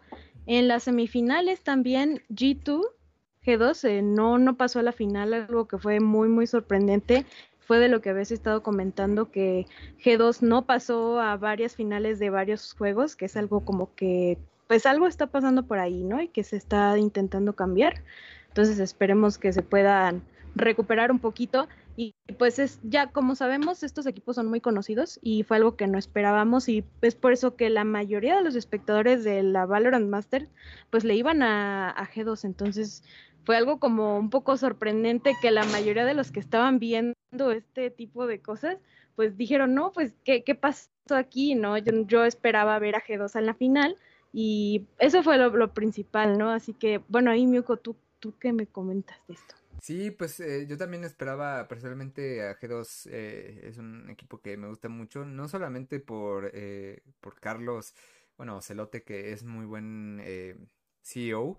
En 0.47 0.67
las 0.67 0.83
semifinales 0.83 1.61
también 1.61 2.23
G2, 2.29 2.81
G2 3.45 3.83
eh, 3.83 4.01
no, 4.01 4.37
no 4.37 4.57
pasó 4.57 4.79
a 4.79 4.83
la 4.83 4.91
final, 4.91 5.33
algo 5.33 5.67
que 5.67 5.77
fue 5.77 5.99
muy, 5.99 6.27
muy 6.27 6.47
sorprendente. 6.47 7.25
Fue 7.59 7.79
de 7.79 7.89
lo 7.89 8.01
que 8.01 8.09
habéis 8.09 8.31
estado 8.31 8.63
comentando 8.63 9.29
que 9.29 9.67
G2 10.03 10.41
no 10.41 10.65
pasó 10.65 11.19
a 11.19 11.35
varias 11.35 11.75
finales 11.75 12.17
de 12.17 12.29
varios 12.29 12.73
juegos, 12.73 13.15
que 13.15 13.25
es 13.25 13.35
algo 13.35 13.65
como 13.65 13.93
que, 13.95 14.37
pues 14.67 14.85
algo 14.85 15.07
está 15.07 15.27
pasando 15.27 15.65
por 15.65 15.79
ahí, 15.79 16.03
¿no? 16.03 16.21
Y 16.21 16.27
que 16.27 16.43
se 16.43 16.57
está 16.57 16.97
intentando 16.97 17.53
cambiar. 17.53 18.03
Entonces 18.49 18.79
esperemos 18.79 19.37
que 19.37 19.53
se 19.53 19.61
puedan 19.61 20.23
recuperar 20.55 21.11
un 21.11 21.19
poquito. 21.19 21.67
Y 21.95 22.13
pues 22.37 22.59
es 22.59 22.79
ya 22.83 23.07
como 23.07 23.35
sabemos, 23.35 23.81
estos 23.81 24.05
equipos 24.05 24.35
son 24.35 24.47
muy 24.47 24.61
conocidos 24.61 25.19
y 25.23 25.41
fue 25.43 25.57
algo 25.57 25.75
que 25.75 25.87
no 25.87 25.97
esperábamos 25.97 26.69
y 26.69 26.83
es 27.01 27.15
por 27.15 27.33
eso 27.33 27.55
que 27.55 27.71
la 27.71 27.85
mayoría 27.85 28.35
de 28.35 28.43
los 28.43 28.55
espectadores 28.55 29.23
de 29.23 29.41
la 29.41 29.65
Valorant 29.65 30.07
Master 30.07 30.47
pues 30.91 31.03
le 31.03 31.15
iban 31.15 31.41
a, 31.41 31.95
G2. 32.13 32.45
Entonces 32.45 33.03
fue 33.45 33.57
algo 33.57 33.79
como 33.79 34.19
un 34.19 34.29
poco 34.29 34.57
sorprendente 34.57 35.33
que 35.41 35.49
la 35.49 35.63
mayoría 35.65 36.05
de 36.05 36.13
los 36.13 36.31
que 36.31 36.39
estaban 36.39 36.77
viendo 36.77 37.15
este 37.51 37.89
tipo 37.89 38.27
de 38.27 38.41
cosas 38.41 38.77
pues 39.15 39.35
dijeron, 39.35 39.73
no, 39.73 39.91
pues 39.91 40.13
¿qué, 40.23 40.43
qué 40.43 40.53
pasó 40.53 40.89
aquí? 41.09 41.55
no 41.55 41.79
yo, 41.79 42.05
yo, 42.05 42.25
esperaba 42.25 42.77
ver 42.77 42.95
a 42.95 43.01
G2 43.01 43.39
en 43.39 43.45
la 43.47 43.55
final 43.55 43.97
y 44.39 44.87
eso 44.99 45.23
fue 45.23 45.39
lo, 45.39 45.73
principal, 45.73 46.37
¿no? 46.37 46.51
Así 46.51 46.71
que 46.71 47.01
bueno, 47.07 47.31
ahí 47.31 47.47
Miuko, 47.47 47.77
¿tú, 47.77 47.95
¿tú 48.19 48.37
qué 48.37 48.53
me 48.53 48.67
comentas 48.67 49.17
de 49.27 49.33
esto? 49.33 49.55
Sí, 49.81 50.11
pues 50.11 50.39
eh, 50.39 50.67
yo 50.67 50.77
también 50.77 51.03
esperaba 51.03 51.67
personalmente 51.67 52.47
a 52.47 52.55
G2, 52.55 53.09
eh, 53.09 53.61
es 53.63 53.79
un 53.79 54.07
equipo 54.11 54.39
que 54.39 54.55
me 54.55 54.67
gusta 54.67 54.89
mucho, 54.89 55.25
no 55.25 55.47
solamente 55.47 55.99
por, 55.99 56.51
eh, 56.53 57.01
por 57.19 57.39
Carlos, 57.39 57.95
bueno, 58.37 58.61
Celote, 58.61 59.01
que 59.01 59.31
es 59.31 59.43
muy 59.43 59.65
buen 59.65 60.21
CEO, 61.01 61.57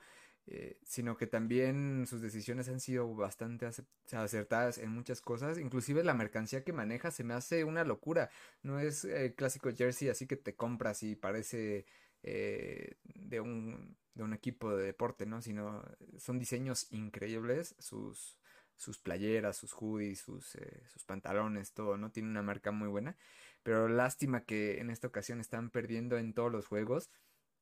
sino 0.84 1.16
que 1.16 1.26
también 1.26 2.06
sus 2.06 2.22
decisiones 2.22 2.68
han 2.68 2.78
sido 2.78 3.12
bastante 3.12 3.66
acertadas 4.12 4.78
en 4.78 4.90
muchas 4.90 5.20
cosas, 5.20 5.58
inclusive 5.58 6.04
la 6.04 6.14
mercancía 6.14 6.62
que 6.62 6.72
maneja 6.72 7.10
se 7.10 7.24
me 7.24 7.34
hace 7.34 7.64
una 7.64 7.82
locura, 7.82 8.30
no 8.62 8.78
es 8.78 9.06
clásico 9.36 9.70
jersey 9.74 10.08
así 10.08 10.28
que 10.28 10.36
te 10.36 10.54
compras 10.54 11.02
y 11.02 11.16
parece 11.16 11.86
de 12.22 13.40
un 13.40 13.96
de 14.18 14.24
un 14.24 14.34
equipo 14.34 14.76
de 14.76 14.84
deporte, 14.84 15.26
¿no? 15.26 15.40
Sino 15.40 15.82
son 16.18 16.38
diseños 16.38 16.88
increíbles, 16.90 17.76
sus, 17.78 18.36
sus 18.74 18.98
playeras, 18.98 19.56
sus 19.56 19.72
hoodies, 19.72 20.20
sus, 20.20 20.56
eh, 20.56 20.82
sus 20.88 21.04
pantalones, 21.04 21.72
todo, 21.72 21.96
¿no? 21.96 22.10
Tiene 22.10 22.28
una 22.28 22.42
marca 22.42 22.72
muy 22.72 22.88
buena. 22.88 23.16
Pero 23.62 23.88
lástima 23.88 24.44
que 24.44 24.80
en 24.80 24.90
esta 24.90 25.06
ocasión 25.06 25.40
están 25.40 25.70
perdiendo 25.70 26.18
en 26.18 26.34
todos 26.34 26.50
los 26.50 26.66
juegos. 26.66 27.10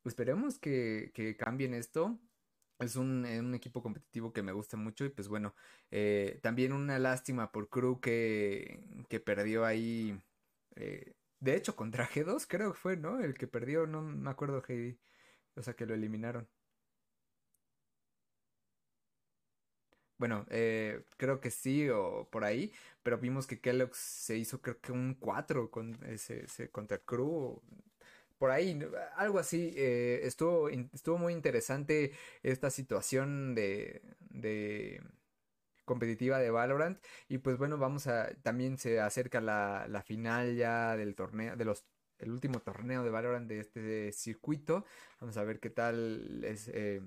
Esperemos 0.04 0.58
que, 0.58 1.12
que 1.14 1.36
cambien 1.36 1.74
esto. 1.74 2.18
Es 2.78 2.96
un, 2.96 3.26
eh, 3.26 3.40
un, 3.40 3.54
equipo 3.54 3.82
competitivo 3.82 4.32
que 4.32 4.42
me 4.42 4.52
gusta 4.52 4.76
mucho 4.76 5.04
y 5.04 5.10
pues 5.10 5.28
bueno, 5.28 5.54
eh, 5.90 6.40
también 6.42 6.72
una 6.72 6.98
lástima 6.98 7.52
por 7.52 7.68
Crew 7.68 8.00
que, 8.00 8.80
que 9.08 9.20
perdió 9.20 9.64
ahí. 9.66 10.18
De 11.40 11.56
hecho, 11.56 11.76
contra 11.76 12.06
G2 12.06 12.46
creo 12.46 12.72
que 12.72 12.78
fue, 12.78 12.96
¿no? 12.96 13.20
El 13.20 13.34
que 13.34 13.46
perdió, 13.46 13.86
no 13.86 14.02
me 14.02 14.30
acuerdo, 14.30 14.62
Heidi. 14.68 14.98
O 15.56 15.62
sea, 15.62 15.74
que 15.74 15.86
lo 15.86 15.94
eliminaron. 15.94 16.48
Bueno, 20.18 20.46
eh, 20.50 21.02
creo 21.18 21.40
que 21.40 21.50
sí, 21.50 21.88
o 21.90 22.26
por 22.30 22.44
ahí, 22.44 22.72
pero 23.02 23.18
vimos 23.18 23.46
que 23.46 23.60
Kellogg's 23.60 23.98
se 23.98 24.38
hizo 24.38 24.62
creo 24.62 24.80
que 24.80 24.92
un 24.92 25.14
4 25.14 25.70
con 25.70 25.98
ese, 26.06 26.44
ese 26.44 26.70
contra 26.70 26.98
Crew, 26.98 27.60
por 28.38 28.50
ahí, 28.50 28.78
algo 29.16 29.38
así. 29.38 29.72
Eh, 29.76 30.20
estuvo, 30.24 30.68
estuvo 30.70 31.18
muy 31.18 31.32
interesante 31.34 32.12
esta 32.42 32.70
situación 32.70 33.54
de, 33.54 34.02
de 34.30 35.02
competitiva 35.86 36.38
de 36.38 36.50
Valorant. 36.50 37.02
Y 37.28 37.38
pues 37.38 37.56
bueno, 37.56 37.78
vamos 37.78 38.06
a. 38.06 38.34
También 38.42 38.76
se 38.78 39.00
acerca 39.00 39.40
la, 39.40 39.86
la 39.88 40.02
final 40.02 40.56
ya 40.56 40.96
del 40.96 41.14
torneo, 41.14 41.56
de 41.56 41.64
los 41.64 41.86
el 42.18 42.30
último 42.30 42.60
torneo 42.60 43.02
de 43.02 43.10
Valorant 43.10 43.48
de 43.48 43.60
este 43.60 44.12
circuito. 44.12 44.84
Vamos 45.20 45.36
a 45.36 45.44
ver 45.44 45.60
qué 45.60 45.70
tal 45.70 46.42
eh, 46.44 47.00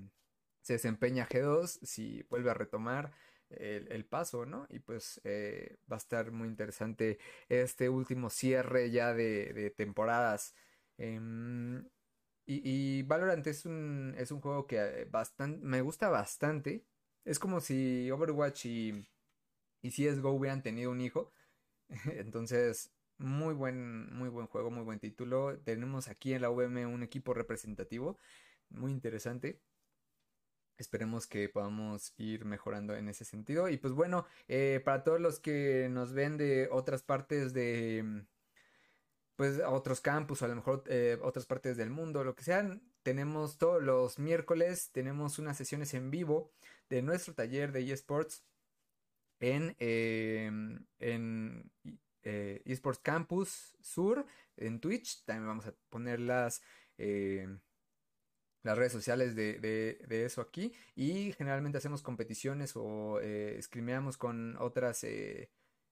se 0.62 0.72
desempeña 0.74 1.28
G2, 1.28 1.80
si 1.82 2.22
vuelve 2.30 2.50
a 2.50 2.54
retomar 2.54 3.12
el, 3.50 4.04
paso, 4.06 4.46
¿no? 4.46 4.66
Y 4.68 4.78
pues 4.78 5.20
eh, 5.24 5.78
va 5.90 5.96
a 5.96 5.98
estar 5.98 6.30
muy 6.30 6.48
interesante 6.48 7.18
este 7.48 7.88
último 7.88 8.30
cierre 8.30 8.90
ya 8.90 9.12
de, 9.14 9.72
temporadas. 9.76 10.54
Em, 10.98 11.88
y, 12.46 13.02
Valorant 13.04 13.46
es 13.46 13.64
un, 13.66 14.14
es 14.18 14.30
un 14.32 14.40
juego 14.40 14.66
que 14.66 14.76
eh, 14.78 15.04
bastante, 15.06 15.64
me 15.64 15.80
gusta 15.82 16.08
bastante. 16.08 16.84
Es 17.24 17.38
como 17.38 17.60
si 17.60 18.10
Overwatch 18.10 18.66
y, 18.66 19.06
y 19.82 19.90
CSGO 19.90 20.30
hubieran 20.32 20.62
tenido 20.62 20.90
un 20.90 21.00
hijo. 21.00 21.32
Entonces, 22.16 22.92
muy 23.18 23.54
buen, 23.54 24.12
muy 24.14 24.28
buen 24.28 24.46
juego, 24.46 24.70
muy 24.70 24.82
buen 24.84 24.98
título. 24.98 25.58
Tenemos 25.60 26.08
aquí 26.08 26.32
en 26.32 26.42
la 26.42 26.50
VM 26.50 26.86
un 26.86 27.02
equipo 27.02 27.34
representativo, 27.34 28.18
muy 28.70 28.92
interesante. 28.92 29.60
Esperemos 30.78 31.26
que 31.26 31.48
podamos 31.50 32.14
ir 32.16 32.46
mejorando 32.46 32.96
en 32.96 33.08
ese 33.08 33.26
sentido. 33.26 33.68
Y 33.68 33.76
pues 33.76 33.92
bueno, 33.92 34.26
eh, 34.48 34.80
para 34.84 35.04
todos 35.04 35.20
los 35.20 35.38
que 35.38 35.88
nos 35.90 36.14
ven 36.14 36.38
de 36.38 36.68
otras 36.72 37.02
partes 37.02 37.52
de, 37.52 38.24
pues 39.40 39.58
otros 39.66 40.02
campus 40.02 40.42
o 40.42 40.44
a 40.44 40.48
lo 40.48 40.56
mejor 40.56 40.84
eh, 40.86 41.18
otras 41.22 41.46
partes 41.46 41.78
del 41.78 41.88
mundo, 41.88 42.24
lo 42.24 42.34
que 42.34 42.44
sean, 42.44 42.82
tenemos 43.02 43.56
todos 43.56 43.82
los 43.82 44.18
miércoles, 44.18 44.90
tenemos 44.92 45.38
unas 45.38 45.56
sesiones 45.56 45.94
en 45.94 46.10
vivo 46.10 46.52
de 46.90 47.00
nuestro 47.00 47.32
taller 47.32 47.72
de 47.72 47.90
eSports 47.90 48.44
en, 49.38 49.74
em, 49.78 50.84
en 50.98 51.72
eh, 52.22 52.60
eSports 52.66 52.98
Campus 52.98 53.78
Sur 53.80 54.26
en 54.58 54.78
Twitch. 54.78 55.24
También 55.24 55.46
vamos 55.46 55.66
a 55.66 55.74
poner 55.88 56.20
las, 56.20 56.60
eh, 56.98 57.48
las 58.62 58.76
redes 58.76 58.92
sociales 58.92 59.34
de, 59.34 60.06
eso 60.06 60.42
aquí. 60.42 60.74
Y 60.94 61.32
generalmente 61.32 61.78
hacemos 61.78 62.02
competiciones 62.02 62.72
o 62.76 63.20
eh, 63.22 63.58
con 64.18 64.58
otras. 64.58 65.02
Eh, 65.04 65.50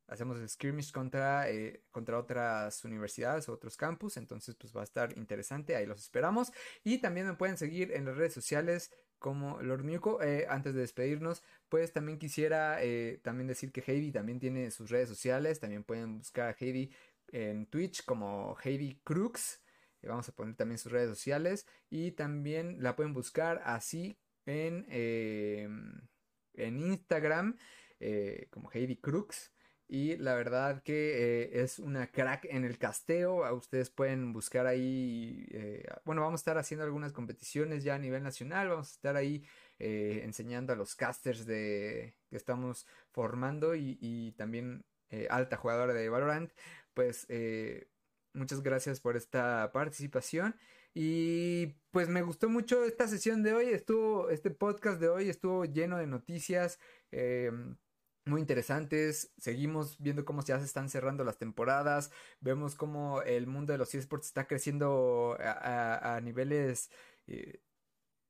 hacemos 0.08 0.38
scrimmage 0.50 0.90
contra, 0.92 1.46
contra 1.90 2.18
otras 2.18 2.84
universidades 2.84 3.48
o 3.48 3.52
otros 3.52 3.76
campus. 3.76 4.16
Entonces, 4.16 4.56
pues 4.56 4.74
va 4.74 4.80
a 4.80 4.84
estar 4.84 5.16
interesante. 5.16 5.76
Ahí 5.76 5.86
los 5.86 6.00
esperamos. 6.00 6.52
Y 6.82 6.98
también 6.98 7.26
me 7.26 7.34
pueden 7.34 7.56
seguir 7.56 7.92
en 7.92 8.06
las 8.06 8.16
redes 8.16 8.32
sociales 8.32 8.90
como 9.18 9.60
Lord 9.62 9.84
Muco. 9.84 10.22
Eh, 10.22 10.46
antes 10.48 10.74
de 10.74 10.80
despedirnos, 10.80 11.42
pues 11.68 11.92
también 11.92 12.18
quisiera 12.18 12.82
eh, 12.82 13.20
también 13.22 13.46
decir 13.46 13.72
que 13.72 13.82
Heidi 13.86 14.12
también 14.12 14.40
tiene 14.40 14.70
sus 14.70 14.90
redes 14.90 15.08
sociales. 15.08 15.60
También 15.60 15.84
pueden 15.84 16.18
buscar 16.18 16.48
a 16.48 16.56
Heidi 16.58 16.90
en 17.28 17.66
Twitch 17.66 18.04
como 18.04 18.56
Heidi 18.62 19.00
Crux. 19.04 19.62
Eh, 20.02 20.08
vamos 20.08 20.28
a 20.28 20.32
poner 20.32 20.54
también 20.56 20.78
sus 20.78 20.92
redes 20.92 21.10
sociales. 21.10 21.66
Y 21.90 22.12
también 22.12 22.82
la 22.82 22.96
pueden 22.96 23.12
buscar 23.12 23.60
así 23.64 24.18
en, 24.46 24.86
en 24.88 26.78
Instagram 26.78 27.58
como 28.50 28.70
Heidi 28.72 28.96
Crux. 28.96 29.52
Y 29.90 30.16
la 30.18 30.34
verdad 30.34 30.82
que 30.82 31.44
eh, 31.44 31.62
es 31.62 31.78
una 31.78 32.08
crack 32.08 32.44
en 32.50 32.64
el 32.64 32.76
casteo. 32.76 33.50
Ustedes 33.54 33.88
pueden 33.88 34.34
buscar 34.34 34.66
ahí, 34.66 35.46
eh, 35.50 35.82
bueno, 36.04 36.20
vamos 36.20 36.40
a 36.40 36.42
estar 36.42 36.58
haciendo 36.58 36.84
algunas 36.84 37.12
competiciones 37.12 37.84
ya 37.84 37.94
a 37.94 37.98
nivel 37.98 38.22
nacional, 38.22 38.68
vamos 38.68 38.90
a 38.90 38.92
estar 38.92 39.16
ahí 39.16 39.44
eh, 39.78 40.20
enseñando 40.24 40.74
a 40.74 40.76
los 40.76 40.94
casters 40.94 41.46
de, 41.46 42.14
que 42.28 42.36
estamos 42.36 42.86
formando 43.12 43.74
y, 43.74 44.34
también 44.36 44.84
alta 45.30 45.56
jugadora 45.56 45.94
de 45.94 46.08
Valorant. 46.10 46.52
Pues 46.92 47.26
muchas 48.34 48.62
gracias 48.62 49.00
por 49.00 49.16
esta 49.16 49.70
participación. 49.72 50.54
Y 50.94 51.68
pues 51.92 52.08
me 52.08 52.22
gustó 52.22 52.48
mucho 52.50 52.84
esta 52.84 53.08
sesión 53.08 53.42
de 53.42 53.54
hoy, 53.54 53.68
estuvo, 53.68 54.30
este 54.30 54.50
podcast 54.50 55.00
de 55.00 55.08
hoy 55.08 55.28
estuvo 55.30 55.64
lleno 55.64 55.96
de 55.96 56.06
noticias. 56.06 56.78
Em, 57.10 57.76
muy 58.28 58.40
interesantes. 58.40 59.32
Seguimos 59.38 59.98
viendo 59.98 60.24
cómo 60.24 60.42
ya 60.44 60.58
se 60.58 60.64
están 60.64 60.88
cerrando 60.88 61.24
las 61.24 61.38
temporadas. 61.38 62.10
Vemos 62.40 62.74
cómo 62.74 63.22
el 63.22 63.46
mundo 63.46 63.72
de 63.72 63.78
los 63.78 63.94
esports 63.94 64.26
está 64.26 64.46
creciendo 64.46 65.36
a, 65.40 66.20
niveles 66.22 66.90
eh, 67.26 67.60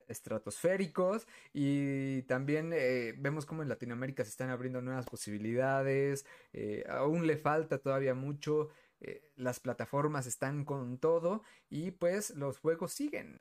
estratosféricos. 0.07 1.27
Y 1.53 2.23
también 2.23 2.73
eh, 2.75 3.15
vemos 3.19 3.47
cómo 3.47 3.63
en 3.63 3.69
Latinoamérica 3.69 4.25
se 4.25 4.31
están 4.31 4.51
abriendo 4.51 4.81
nuevas 4.81 5.07
posibilidades. 5.07 6.25
Eh, 6.53 6.85
aún 6.89 7.27
le 7.27 7.37
falta 7.37 7.79
todavía 7.79 8.15
mucho. 8.15 8.71
las 9.37 9.61
plataformas 9.61 10.27
están 10.27 10.65
con 10.65 10.99
todo 10.99 11.43
y 11.71 11.93
pues 11.93 12.31
los 12.31 12.59
juegos 12.59 12.93
siguen. 12.93 13.37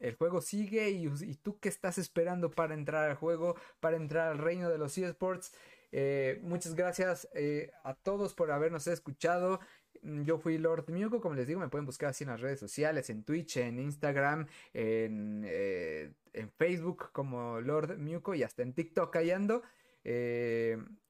El, 0.00 0.14
juego 0.14 0.40
sigue 0.40 0.90
y, 0.90 1.06
y, 1.06 1.34
tú 1.34 1.58
qué 1.58 1.68
estás 1.68 1.98
esperando 1.98 2.50
para 2.50 2.74
entrar 2.74 3.10
al 3.10 3.16
juego, 3.16 3.56
para 3.80 3.96
entrar 3.96 4.28
al 4.28 4.38
reino 4.38 4.70
de 4.70 4.78
los 4.78 4.96
esports. 4.98 5.52
Eh, 5.92 6.38
muchas 6.42 6.74
gracias 6.74 7.28
eh, 7.34 7.72
a 7.84 7.94
todos 7.94 8.34
por 8.34 8.50
habernos 8.50 8.86
escuchado. 8.86 9.60
Mm, 10.02 10.22
yo 10.22 10.38
fui 10.38 10.58
Lord 10.58 10.88
Muco, 10.90 11.20
como 11.20 11.34
les 11.34 11.46
digo, 11.46 11.60
me 11.60 11.68
pueden 11.68 11.86
buscar 11.86 12.10
así 12.10 12.24
en 12.24 12.30
las 12.30 12.40
redes 12.40 12.60
sociales, 12.60 13.10
en 13.10 13.24
Twitch, 13.24 13.56
en 13.58 13.78
Instagram, 13.78 14.46
en, 14.72 15.44
eh, 15.46 16.12
Facebook 16.56 17.10
como 17.12 17.60
Lord 17.60 17.98
Muco 17.98 18.34
y 18.34 18.42
hasta 18.42 18.62
en 18.62 18.72
TikTok 18.72 19.12
callando. 19.12 19.62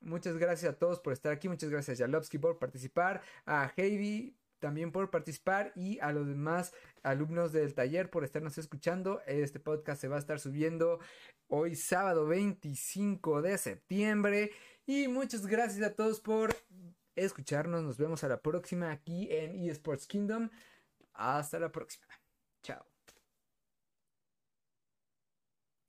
muchas 0.00 0.36
gracias 0.38 0.72
a 0.72 0.78
todos 0.78 0.98
por 1.00 1.12
estar 1.12 1.32
aquí, 1.32 1.48
muchas 1.48 1.70
gracias 1.70 2.00
a 2.00 2.40
por 2.40 2.58
participar, 2.58 3.20
a 3.46 3.68
Heavy 3.68 4.39
también 4.61 4.92
por 4.92 5.11
participar 5.11 5.72
y 5.74 5.98
a 5.98 6.12
los 6.12 6.28
demás 6.28 6.72
alumnos 7.02 7.52
del 7.52 7.74
taller 7.74 8.11
por 8.11 8.24
estarnos 8.24 8.58
escuchando. 8.58 9.20
Este 9.26 9.58
podcast 9.58 10.00
se 10.00 10.08
va 10.08 10.16
a 10.16 10.20
estar 10.20 10.38
subiendo 10.38 11.00
hoy 11.48 11.74
sábado 11.74 12.26
25 12.26 13.42
de 13.42 13.58
septiembre. 13.58 14.52
Y 14.86 15.08
muchas 15.08 15.46
gracias 15.46 15.84
a 15.84 15.94
todos 15.94 16.20
por 16.20 16.54
escucharnos. 17.16 17.82
Nos 17.82 17.98
vemos 17.98 18.22
a 18.22 18.28
la 18.28 18.40
próxima 18.40 18.90
aquí 18.92 19.28
en 19.30 19.56
eSports 19.56 20.06
Kingdom. 20.06 20.50
Hasta 21.14 21.58
la 21.58 21.72
próxima. 21.72 22.06
Chao. 22.62 22.89